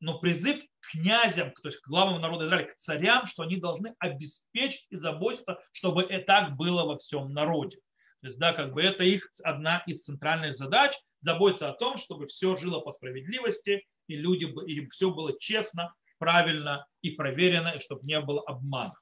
но 0.00 0.18
призыв 0.18 0.60
к 0.80 0.92
князям, 0.92 1.52
то 1.52 1.68
есть 1.68 1.80
к 1.80 1.88
главам 1.88 2.20
народа 2.20 2.46
Израиля, 2.46 2.66
к 2.66 2.76
царям, 2.76 3.26
что 3.26 3.42
они 3.42 3.56
должны 3.56 3.94
обеспечить 3.98 4.86
и 4.90 4.96
заботиться, 4.96 5.60
чтобы 5.72 6.04
и 6.04 6.18
так 6.18 6.56
было 6.56 6.84
во 6.84 6.98
всем 6.98 7.32
народе. 7.32 7.78
То 8.20 8.26
есть, 8.26 8.38
да, 8.38 8.52
как 8.52 8.72
бы 8.72 8.82
это 8.82 9.02
их 9.04 9.30
одна 9.44 9.82
из 9.86 10.02
центральных 10.02 10.54
задач, 10.54 10.94
заботиться 11.20 11.70
о 11.70 11.74
том, 11.74 11.96
чтобы 11.96 12.26
все 12.26 12.56
жило 12.56 12.80
по 12.80 12.92
справедливости, 12.92 13.86
и 14.08 14.16
люди, 14.16 14.44
и 14.66 14.86
все 14.88 15.10
было 15.10 15.38
честно, 15.38 15.94
правильно 16.18 16.86
и 17.02 17.10
проверено, 17.10 17.68
и 17.68 17.80
чтобы 17.80 18.06
не 18.06 18.20
было 18.20 18.42
обмана. 18.42 18.94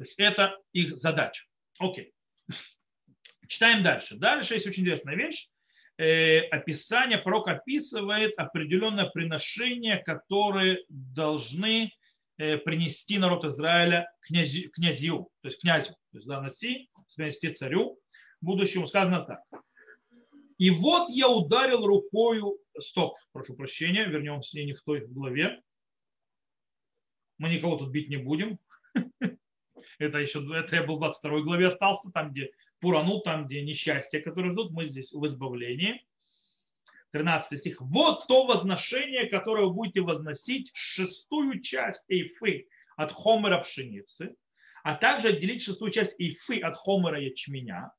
То 0.00 0.04
есть 0.04 0.18
это 0.18 0.56
их 0.72 0.96
задача. 0.96 1.44
Окей. 1.78 2.14
Читаем 3.46 3.82
дальше. 3.82 4.16
Дальше 4.16 4.54
есть 4.54 4.66
очень 4.66 4.82
интересная 4.82 5.14
вещь. 5.14 5.50
Э, 5.98 6.38
описание, 6.48 7.18
пророк 7.18 7.48
описывает 7.48 8.32
определенное 8.38 9.10
приношение, 9.10 9.98
которые 9.98 10.86
должны 10.88 11.92
э, 12.38 12.56
принести 12.56 13.18
народ 13.18 13.44
Израиля 13.44 14.10
князю, 14.22 14.70
князью, 14.70 15.28
то 15.42 15.48
есть 15.48 15.60
князю, 15.60 15.90
то 15.90 16.16
есть 16.16 16.26
да, 16.26 16.40
носи, 16.40 16.88
принести 17.14 17.52
царю 17.52 18.00
будущему. 18.40 18.86
Сказано 18.86 19.26
так. 19.26 19.42
И 20.56 20.70
вот 20.70 21.10
я 21.10 21.28
ударил 21.28 21.84
рукою, 21.84 22.58
стоп, 22.78 23.18
прошу 23.32 23.54
прощения, 23.54 24.06
вернемся 24.06 24.56
не 24.56 24.72
в 24.72 24.80
той 24.80 25.06
главе. 25.06 25.60
Мы 27.36 27.50
никого 27.50 27.76
тут 27.76 27.90
бить 27.90 28.08
не 28.08 28.16
будем. 28.16 28.58
Это 30.00 30.16
еще 30.18 30.40
это 30.56 30.76
я 30.76 30.82
был 30.82 30.96
в 30.96 31.00
22 31.00 31.40
главе 31.42 31.66
остался, 31.66 32.10
там, 32.10 32.32
где 32.32 32.50
Пурану, 32.80 33.20
там, 33.20 33.46
где 33.46 33.60
несчастье, 33.60 34.20
которые 34.20 34.52
ждут, 34.52 34.72
мы 34.72 34.86
здесь 34.86 35.12
в 35.12 35.24
избавлении. 35.26 36.02
13 37.12 37.58
стих. 37.58 37.80
Вот 37.80 38.26
то 38.26 38.46
возношение, 38.46 39.26
которое 39.26 39.66
вы 39.66 39.74
будете 39.74 40.00
возносить 40.00 40.70
шестую 40.72 41.60
часть 41.60 42.04
эйфы 42.08 42.68
от 42.96 43.12
хомера 43.12 43.58
пшеницы, 43.58 44.36
а 44.84 44.94
также 44.94 45.28
отделить 45.28 45.62
шестую 45.62 45.90
часть 45.90 46.18
эйфы 46.18 46.60
от 46.60 46.76
хомера 46.76 47.20
ячменя, 47.20 47.92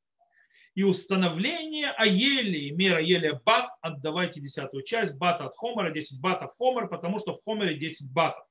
и 0.74 0.84
установление 0.84 1.92
аели, 1.92 2.72
мера 2.72 3.00
ели 3.00 3.38
бат, 3.46 3.70
отдавайте 3.82 4.40
десятую 4.40 4.84
часть, 4.84 5.18
бата 5.18 5.46
от 5.46 5.56
хомера, 5.56 5.92
10 5.92 6.20
батов 6.20 6.56
хомер, 6.58 6.88
потому 6.88 7.20
что 7.20 7.36
в 7.36 7.44
хомере 7.44 7.76
10 7.76 8.10
батов 8.12 8.46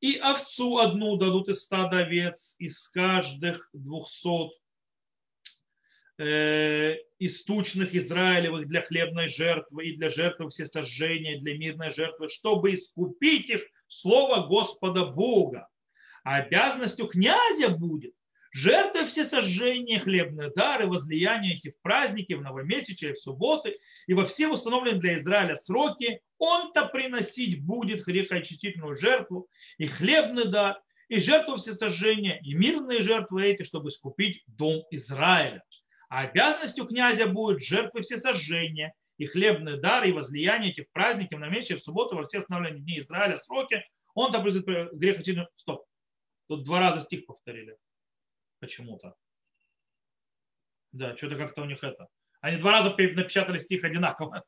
и 0.00 0.16
овцу 0.16 0.78
одну 0.78 1.16
дадут 1.16 1.48
из 1.48 1.62
стада 1.62 1.98
овец, 1.98 2.54
из 2.58 2.88
каждых 2.88 3.68
двухсот 3.72 4.52
э, 6.18 6.96
из 7.18 7.42
Израилевых 7.94 8.68
для 8.68 8.80
хлебной 8.80 9.28
жертвы 9.28 9.88
и 9.88 9.96
для 9.96 10.08
жертвы 10.10 10.50
все 10.50 10.66
сожжения, 10.66 11.40
для 11.40 11.58
мирной 11.58 11.92
жертвы, 11.92 12.28
чтобы 12.28 12.74
искупить 12.74 13.48
их 13.48 13.62
слово 13.88 14.46
Господа 14.46 15.06
Бога. 15.06 15.68
А 16.24 16.36
обязанностью 16.36 17.06
князя 17.06 17.70
будет 17.70 18.14
жертвы 18.58 19.06
все 19.06 19.24
сожжения, 19.24 19.98
хлебные 19.98 20.50
дары, 20.50 20.88
возлияния 20.88 21.54
эти 21.54 21.70
в 21.70 21.80
праздники, 21.80 22.32
в 22.32 22.42
новомесячие, 22.42 23.14
в 23.14 23.20
субботы 23.20 23.78
и 24.06 24.14
во 24.14 24.26
все 24.26 24.48
установленные 24.48 25.00
для 25.00 25.18
Израиля 25.18 25.56
сроки, 25.56 26.20
он-то 26.38 26.86
приносить 26.86 27.64
будет 27.64 28.04
грехоочистительную 28.04 28.96
жертву 28.96 29.48
и 29.78 29.86
хлебный 29.86 30.48
дар, 30.48 30.80
и 31.08 31.20
жертву 31.20 31.56
все 31.56 31.72
сожжения, 31.72 32.40
и 32.42 32.54
мирные 32.54 33.02
жертвы 33.02 33.44
эти, 33.44 33.62
чтобы 33.62 33.92
скупить 33.92 34.42
дом 34.46 34.82
Израиля. 34.90 35.62
А 36.08 36.22
обязанностью 36.22 36.86
князя 36.86 37.26
будет 37.26 37.62
жертвы 37.62 38.02
все 38.02 38.18
сожжения, 38.18 38.92
и 39.18 39.26
хлебный 39.26 39.80
дар, 39.80 40.04
и 40.04 40.12
возлияние 40.12 40.70
этих 40.70 40.90
праздников 40.92 41.40
на 41.40 41.48
месяц, 41.48 41.80
в 41.80 41.84
субботу, 41.84 42.16
во 42.16 42.24
все 42.24 42.40
установленные 42.40 42.82
дни 42.82 42.98
Израиля, 43.00 43.38
сроки, 43.38 43.84
он 44.14 44.32
там 44.32 44.42
будет 44.42 44.64
грехоочистительную... 44.64 45.48
Стоп. 45.56 45.84
Тут 46.48 46.64
два 46.64 46.80
раза 46.80 47.00
стих 47.00 47.26
повторили 47.26 47.76
почему-то. 48.58 49.14
Да, 50.92 51.16
что-то 51.16 51.36
как-то 51.36 51.62
у 51.62 51.64
них 51.64 51.82
это. 51.82 52.08
Они 52.40 52.56
два 52.56 52.72
раза 52.72 52.90
напечатали 52.90 53.58
стих 53.58 53.84
одинаково. 53.84 54.44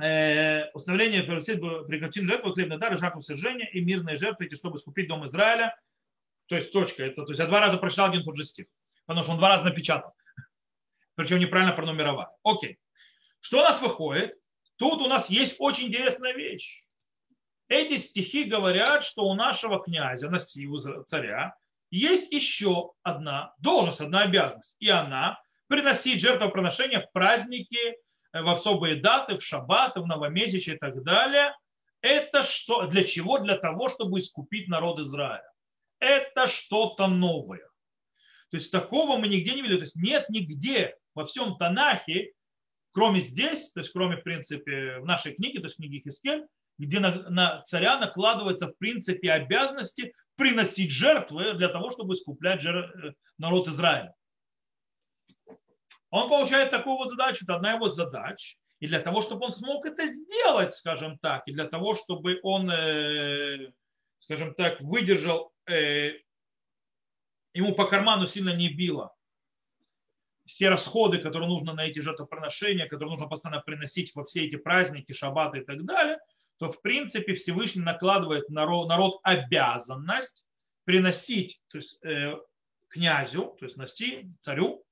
Э, 0.00 0.70
установление 0.72 1.22
причин 1.22 2.26
жертвы, 2.26 2.54
хлебный 2.54 2.78
дар, 2.78 2.98
жертву 2.98 3.20
сожжения 3.20 3.68
и 3.70 3.80
мирные 3.80 4.16
жертвы, 4.16 4.46
эти, 4.46 4.54
чтобы 4.54 4.78
скупить 4.78 5.08
дом 5.08 5.26
Израиля. 5.26 5.78
То 6.46 6.56
есть 6.56 6.72
точка. 6.72 7.04
Это, 7.04 7.22
то 7.24 7.30
есть 7.30 7.38
я 7.38 7.46
два 7.46 7.60
раза 7.60 7.76
прочитал 7.76 8.08
один 8.08 8.24
тот 8.24 8.36
же 8.36 8.44
стих. 8.44 8.66
Потому 9.04 9.22
что 9.22 9.32
он 9.32 9.38
два 9.38 9.50
раза 9.50 9.64
напечатал. 9.64 10.14
Причем 11.16 11.38
неправильно 11.38 11.74
пронумеровал. 11.74 12.38
Окей. 12.42 12.78
Что 13.40 13.58
у 13.58 13.62
нас 13.62 13.80
выходит? 13.80 14.38
Тут 14.76 15.02
у 15.02 15.06
нас 15.06 15.28
есть 15.28 15.56
очень 15.58 15.88
интересная 15.88 16.32
вещь. 16.32 16.84
Эти 17.68 17.98
стихи 17.98 18.44
говорят, 18.44 19.04
что 19.04 19.24
у 19.24 19.34
нашего 19.34 19.82
князя, 19.82 20.30
Насиву, 20.30 20.78
царя, 21.04 21.54
есть 21.90 22.30
еще 22.32 22.92
одна 23.02 23.54
должность, 23.58 24.00
одна 24.00 24.22
обязанность. 24.22 24.76
И 24.78 24.88
она 24.88 25.40
приносить 25.66 26.20
жертвоприношения 26.20 27.00
в 27.00 27.12
праздники, 27.12 27.96
э, 28.32 28.42
в 28.42 28.48
особые 28.48 28.96
даты, 28.96 29.36
в 29.36 29.44
шаббаты, 29.44 30.00
в 30.00 30.06
новомесячие 30.06 30.76
и 30.76 30.78
так 30.78 31.02
далее. 31.02 31.54
Это 32.00 32.42
что? 32.42 32.86
Для 32.86 33.04
чего? 33.04 33.38
Для 33.38 33.56
того, 33.56 33.88
чтобы 33.88 34.20
искупить 34.20 34.68
народ 34.68 35.00
Израиля. 35.00 35.50
Это 35.98 36.46
что-то 36.46 37.08
новое. 37.08 37.68
То 38.50 38.56
есть 38.56 38.72
такого 38.72 39.16
мы 39.16 39.28
нигде 39.28 39.54
не 39.54 39.62
видели. 39.62 39.78
То 39.78 39.84
есть 39.84 39.96
нет 39.96 40.28
нигде 40.28 40.96
во 41.14 41.26
всем 41.26 41.56
Танахе, 41.56 42.32
кроме 42.92 43.20
здесь, 43.20 43.70
то 43.72 43.80
есть 43.80 43.92
кроме, 43.92 44.16
в 44.16 44.22
принципе, 44.22 44.98
в 44.98 45.04
нашей 45.04 45.34
книге, 45.34 45.60
то 45.60 45.66
есть 45.66 45.76
книге 45.76 46.00
Хискель, 46.00 46.46
где 46.78 46.98
на, 46.98 47.28
на 47.30 47.62
царя 47.62 47.98
накладывается, 47.98 48.68
в 48.68 48.78
принципе, 48.78 49.30
обязанности 49.30 50.14
приносить 50.40 50.90
жертвы 50.90 51.52
для 51.52 51.68
того, 51.68 51.90
чтобы 51.90 52.14
искуплять 52.14 52.64
э, 52.64 53.12
народ 53.36 53.68
Израиля. 53.68 54.14
Он 56.08 56.30
получает 56.30 56.70
такую 56.70 56.96
вот 56.96 57.10
задачу, 57.10 57.44
это 57.44 57.56
одна 57.56 57.74
его 57.74 57.90
задач. 57.90 58.56
И 58.80 58.86
для 58.86 59.00
того, 59.00 59.20
чтобы 59.20 59.44
он 59.44 59.52
смог 59.52 59.84
это 59.84 60.06
сделать, 60.06 60.74
скажем 60.74 61.18
так, 61.18 61.46
и 61.46 61.52
для 61.52 61.68
того, 61.68 61.94
чтобы 61.94 62.40
он, 62.42 62.70
э, 62.70 63.70
скажем 64.18 64.54
так, 64.54 64.80
выдержал, 64.80 65.52
э, 65.68 66.12
ему 67.52 67.74
по 67.74 67.84
карману 67.84 68.26
сильно 68.26 68.56
не 68.56 68.70
било 68.70 69.14
все 70.46 70.68
расходы, 70.68 71.18
которые 71.18 71.48
нужно 71.48 71.74
на 71.74 71.86
эти 71.86 72.00
жертвоприношения, 72.00 72.88
которые 72.88 73.10
нужно 73.10 73.28
постоянно 73.28 73.62
приносить 73.62 74.12
во 74.16 74.24
все 74.24 74.46
эти 74.46 74.56
праздники, 74.56 75.12
шаббаты 75.12 75.58
и 75.58 75.64
так 75.64 75.84
далее, 75.84 76.18
то 76.60 76.68
в 76.68 76.82
принципе 76.82 77.34
Всевышний 77.34 77.82
накладывает 77.82 78.50
народ, 78.50 78.86
народ 78.86 79.18
обязанность 79.22 80.44
приносить 80.84 81.58
то 81.68 81.78
есть, 81.78 81.98
э, 82.04 82.36
князю, 82.88 83.56
то 83.58 83.64
есть 83.64 83.78
носи 83.78 84.30
царю, 84.40 84.84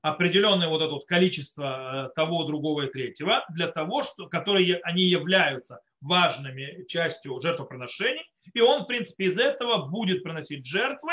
определенное 0.00 0.68
вот 0.68 0.80
это 0.80 0.92
вот 0.92 1.06
количество 1.06 2.08
э, 2.08 2.14
того, 2.14 2.44
другого 2.44 2.86
и 2.86 2.90
третьего, 2.90 3.44
для 3.50 3.68
того, 3.68 4.02
что, 4.02 4.28
которые 4.28 4.78
они 4.78 5.02
являются 5.02 5.82
важными 6.00 6.86
частью 6.86 7.38
жертвоприношений, 7.38 8.24
и 8.54 8.60
он, 8.62 8.84
в 8.84 8.86
принципе, 8.86 9.26
из 9.26 9.38
этого 9.38 9.88
будет 9.88 10.22
приносить 10.22 10.64
жертвы, 10.64 11.12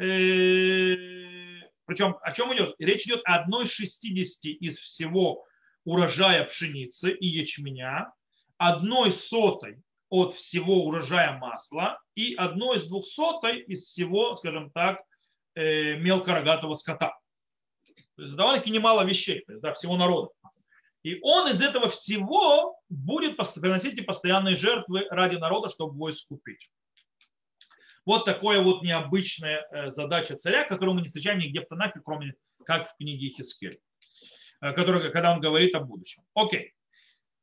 э, 0.00 1.62
причем 1.84 2.16
о 2.22 2.32
чем 2.32 2.52
идет? 2.56 2.74
Речь 2.80 3.06
идет 3.06 3.20
о 3.24 3.36
одной 3.36 3.66
шестидесяти 3.66 4.48
из 4.48 4.78
всего 4.78 5.44
урожая 5.84 6.44
пшеницы 6.44 7.12
и 7.12 7.26
ячменя, 7.26 8.12
одной 8.58 9.12
сотой 9.12 9.82
от 10.10 10.34
всего 10.34 10.84
урожая 10.84 11.38
масла 11.38 12.00
и 12.14 12.34
одной 12.34 12.78
из 12.78 12.86
двухсотой 12.86 13.60
из 13.60 13.84
всего, 13.84 14.34
скажем 14.34 14.70
так, 14.70 15.02
э, 15.54 15.94
мелкорогатого 15.96 16.74
скота. 16.74 17.18
То 18.16 18.22
есть 18.22 18.34
довольно-таки 18.34 18.70
немало 18.70 19.04
вещей, 19.04 19.44
то 19.46 19.52
есть, 19.52 19.62
да, 19.62 19.72
всего 19.74 19.96
народа. 19.96 20.30
И 21.04 21.18
он 21.22 21.48
из 21.48 21.62
этого 21.62 21.88
всего 21.90 22.76
будет 22.88 23.36
приносить 23.54 23.98
и 23.98 24.02
постоянные 24.02 24.56
жертвы 24.56 25.06
ради 25.10 25.36
народа, 25.36 25.68
чтобы 25.68 25.94
его 25.94 26.10
искупить. 26.10 26.68
Вот 28.04 28.24
такая 28.24 28.60
вот 28.62 28.82
необычная 28.82 29.66
э, 29.70 29.90
задача 29.90 30.36
царя, 30.36 30.64
которую 30.64 30.96
мы 30.96 31.02
не 31.02 31.08
встречаем 31.08 31.38
нигде 31.38 31.60
в 31.60 31.66
Танахе, 31.66 32.00
кроме 32.04 32.34
как 32.64 32.88
в 32.90 32.96
книге 32.96 33.28
Хискель, 33.28 33.80
э, 34.62 34.72
который, 34.72 35.12
когда 35.12 35.32
он 35.32 35.40
говорит 35.40 35.74
о 35.74 35.80
будущем. 35.80 36.22
Окей. 36.34 36.72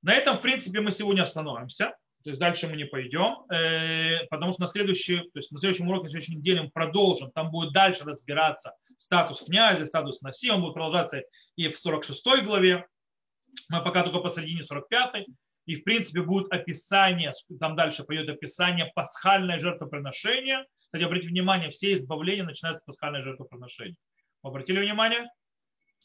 На 0.06 0.14
этом, 0.14 0.38
в 0.38 0.42
принципе, 0.42 0.82
мы 0.82 0.92
сегодня 0.92 1.24
остановимся. 1.24 1.96
То 2.24 2.30
есть 2.30 2.40
дальше 2.40 2.68
мы 2.68 2.78
не 2.78 2.86
пойдем, 2.86 3.44
э, 3.52 4.26
потому 4.30 4.52
что 4.52 4.62
на, 4.62 4.68
следующий, 4.68 5.18
то 5.18 5.40
есть 5.40 5.52
на 5.52 5.60
следующем 5.60 5.88
уроке, 5.88 6.04
на 6.04 6.10
следующей 6.12 6.36
неделе 6.36 6.62
мы 6.62 6.70
продолжим. 6.70 7.32
Там 7.32 7.50
будет 7.50 7.74
дальше 7.74 8.04
разбираться 8.04 8.76
статус 8.98 9.42
князя, 9.42 9.88
статус 9.88 10.22
Наси. 10.22 10.52
Он 10.52 10.62
будет 10.62 10.76
продолжаться 10.76 11.24
и 11.56 11.70
в 11.70 11.80
46 11.80 12.24
главе. 12.44 12.86
Мы 13.70 13.84
пока 13.84 14.04
только 14.04 14.20
посередине 14.20 14.62
45 14.62 15.26
и 15.66 15.76
в 15.76 15.84
принципе 15.84 16.22
будет 16.22 16.54
описание, 16.54 17.32
там 17.60 17.76
дальше 17.76 18.04
пойдет 18.04 18.30
описание 18.30 18.92
пасхальное 18.94 19.58
жертвоприношения. 19.58 20.68
Кстати, 20.82 21.04
обратите 21.04 21.30
внимание, 21.30 21.72
все 21.72 21.94
избавления 21.94 22.44
начинаются 22.44 22.84
с 22.84 22.86
пасхального 22.86 23.24
жертвоприношения. 23.24 23.96
Вы 24.44 24.50
обратили 24.50 24.80
внимание? 24.80 25.28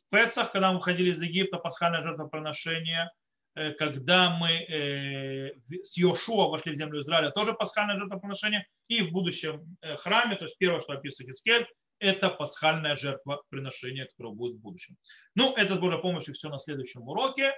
В 0.07 0.11
Песах, 0.11 0.53
когда 0.53 0.71
мы 0.71 0.79
выходили 0.79 1.11
из 1.11 1.21
Египта, 1.21 1.59
пасхальное 1.59 2.03
жертвоприношение, 2.03 3.11
когда 3.55 4.31
мы 4.31 4.51
э, 4.51 5.53
с 5.83 5.97
Йошуа 5.97 6.49
вошли 6.49 6.73
в 6.73 6.77
землю 6.77 7.01
Израиля, 7.01 7.31
тоже 7.31 7.53
пасхальное 7.53 7.99
жертвоприношение, 7.99 8.67
и 8.89 9.03
в 9.03 9.13
будущем 9.13 9.77
э, 9.83 9.97
храме, 9.97 10.37
то 10.37 10.45
есть 10.45 10.57
первое, 10.59 10.81
что 10.81 10.93
описывает 10.93 11.35
Искель, 11.35 11.67
это 11.99 12.31
пасхальное 12.31 12.97
жертвоприношение, 12.97 14.07
которое 14.07 14.35
будет 14.35 14.57
в 14.57 14.61
будущем. 14.61 14.97
Ну, 15.35 15.55
это 15.55 15.75
с 15.75 15.79
Божьей 15.79 16.01
помощью 16.01 16.35
все 16.35 16.49
на 16.49 16.59
следующем 16.59 17.03
уроке. 17.03 17.53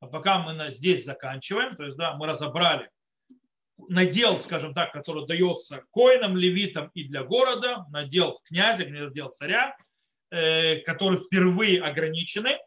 А 0.00 0.08
пока 0.08 0.38
мы 0.38 0.70
здесь 0.70 1.04
заканчиваем, 1.04 1.76
то 1.76 1.84
есть 1.84 1.96
да, 1.96 2.14
мы 2.16 2.26
разобрали 2.26 2.90
надел, 3.88 4.40
скажем 4.40 4.74
так, 4.74 4.92
который 4.92 5.26
дается 5.26 5.82
коинам, 5.92 6.36
левитам 6.36 6.90
и 6.94 7.04
для 7.04 7.24
города, 7.24 7.86
надел 7.90 8.40
князя, 8.44 8.86
надел 8.86 9.28
царя, 9.28 9.76
э, 10.30 10.80
которые 10.80 11.20
впервые 11.20 11.82
ограничены. 11.82 12.58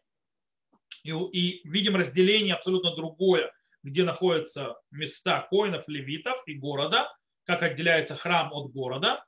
И, 1.02 1.10
и 1.10 1.68
видим 1.68 1.96
разделение 1.96 2.54
абсолютно 2.54 2.94
другое, 2.94 3.52
где 3.82 4.04
находятся 4.04 4.76
места 4.90 5.46
коинов, 5.50 5.88
левитов 5.88 6.36
и 6.46 6.54
города, 6.54 7.08
как 7.44 7.62
отделяется 7.62 8.14
храм 8.14 8.52
от 8.52 8.72
города. 8.72 9.24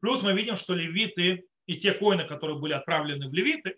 Плюс 0.00 0.22
мы 0.22 0.32
видим, 0.32 0.56
что 0.56 0.74
левиты 0.74 1.44
и 1.66 1.76
те 1.76 1.92
коины, 1.92 2.24
которые 2.24 2.58
были 2.58 2.72
отправлены 2.72 3.28
в 3.28 3.32
левиты, 3.32 3.76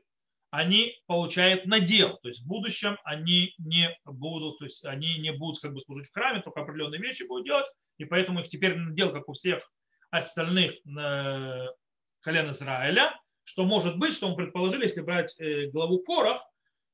они 0.51 0.97
получают 1.07 1.67
надел, 1.67 2.19
то 2.23 2.29
есть 2.29 2.43
в 2.43 2.47
будущем 2.47 2.99
они 3.05 3.55
не 3.59 3.97
будут, 4.05 4.59
то 4.59 4.65
есть 4.65 4.85
они 4.85 5.19
не 5.19 5.33
будут 5.33 5.61
как 5.61 5.73
бы 5.73 5.81
служить 5.81 6.09
в 6.09 6.13
храме, 6.13 6.43
только 6.43 6.63
определенные 6.63 7.01
вещи 7.01 7.23
будут 7.23 7.47
делать, 7.47 7.67
и 7.99 8.05
поэтому 8.05 8.41
их 8.41 8.49
теперь 8.49 8.75
надел, 8.75 9.13
как 9.13 9.29
у 9.29 9.33
всех 9.33 9.71
остальных 10.11 10.73
колен 10.85 12.51
Израиля, 12.51 13.15
что 13.45 13.65
может 13.65 13.97
быть, 13.97 14.15
что 14.15 14.29
мы 14.29 14.37
предположили, 14.37 14.85
если 14.85 15.01
брать 15.01 15.35
э, 15.39 15.67
главу 15.67 16.01
Корах, 16.01 16.41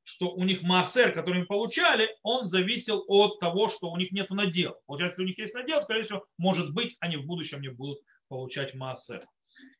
что 0.06 0.30
у 0.30 0.44
них 0.44 0.62
массер, 0.62 1.12
который 1.12 1.38
они 1.38 1.46
получали, 1.46 2.08
он 2.22 2.46
зависел 2.46 3.04
от 3.08 3.40
того, 3.40 3.68
что 3.68 3.90
у 3.90 3.96
них 3.96 4.12
нет 4.12 4.30
надел. 4.30 4.76
Получается, 4.86 5.20
если 5.20 5.24
у 5.24 5.26
них 5.26 5.38
есть 5.38 5.54
надел, 5.54 5.82
скорее 5.82 6.04
всего, 6.04 6.24
может 6.38 6.72
быть, 6.72 6.96
они 7.00 7.16
в 7.16 7.26
будущем 7.26 7.60
не 7.60 7.70
будут 7.70 7.98
получать 8.28 8.74
массер. 8.74 9.26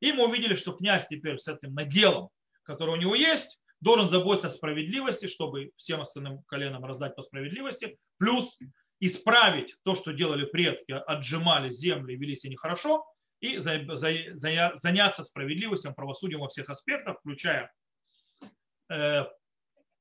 И 0.01 0.13
мы 0.13 0.27
увидели, 0.27 0.57
что 0.57 0.73
князь 0.73 1.07
теперь 1.07 1.39
с 1.39 1.47
этим 1.47 1.75
наделом, 1.75 2.31
который 2.65 2.95
у 2.95 2.97
него 2.97 3.15
есть, 3.15 3.61
должен 3.81 4.09
заботиться 4.09 4.49
о 4.49 4.51
справедливости, 4.51 5.27
чтобы 5.29 5.71
всем 5.77 6.01
остальным 6.01 6.43
коленам 6.49 6.85
раздать 6.85 7.15
по 7.15 7.23
справедливости, 7.23 7.97
плюс 8.19 8.59
исправить 8.99 9.77
то, 9.85 9.95
что 9.95 10.13
делали 10.13 10.45
предки, 10.45 10.91
отжимали 10.91 11.71
земли, 11.71 12.17
вели 12.17 12.35
себя 12.35 12.53
нехорошо, 12.53 13.07
и 13.41 13.59
заняться 13.59 15.23
справедливостью, 15.23 15.95
правосудием 15.95 16.41
во 16.41 16.49
всех 16.49 16.69
аспектах, 16.69 17.21
включая 17.21 17.71
э, 18.91 19.27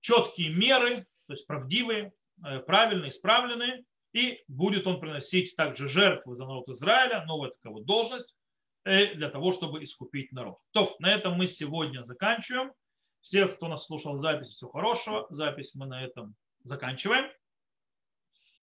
четкие 0.05 0.49
меры, 0.49 1.07
то 1.25 1.33
есть 1.33 1.47
правдивые, 1.47 2.13
э, 2.45 2.59
правильные, 2.59 3.09
исправленные, 3.09 3.83
и 4.13 4.43
будет 4.47 4.85
он 4.85 4.99
приносить 4.99 5.55
также 5.55 5.87
жертвы 5.87 6.35
за 6.35 6.45
народ 6.45 6.69
Израиля, 6.69 7.25
новая 7.25 7.49
такая 7.49 7.81
должность, 7.81 8.35
э, 8.83 9.15
для 9.15 9.31
того, 9.31 9.51
чтобы 9.51 9.83
искупить 9.83 10.31
народ. 10.31 10.59
То, 10.73 10.95
на 10.99 11.11
этом 11.11 11.33
мы 11.33 11.47
сегодня 11.47 12.03
заканчиваем. 12.03 12.71
Всех, 13.21 13.55
кто 13.55 13.67
нас 13.67 13.87
слушал 13.87 14.15
запись, 14.17 14.49
всего 14.49 14.69
хорошего. 14.69 15.25
Запись 15.31 15.73
мы 15.73 15.87
на 15.87 16.03
этом 16.03 16.35
заканчиваем. 16.63 17.25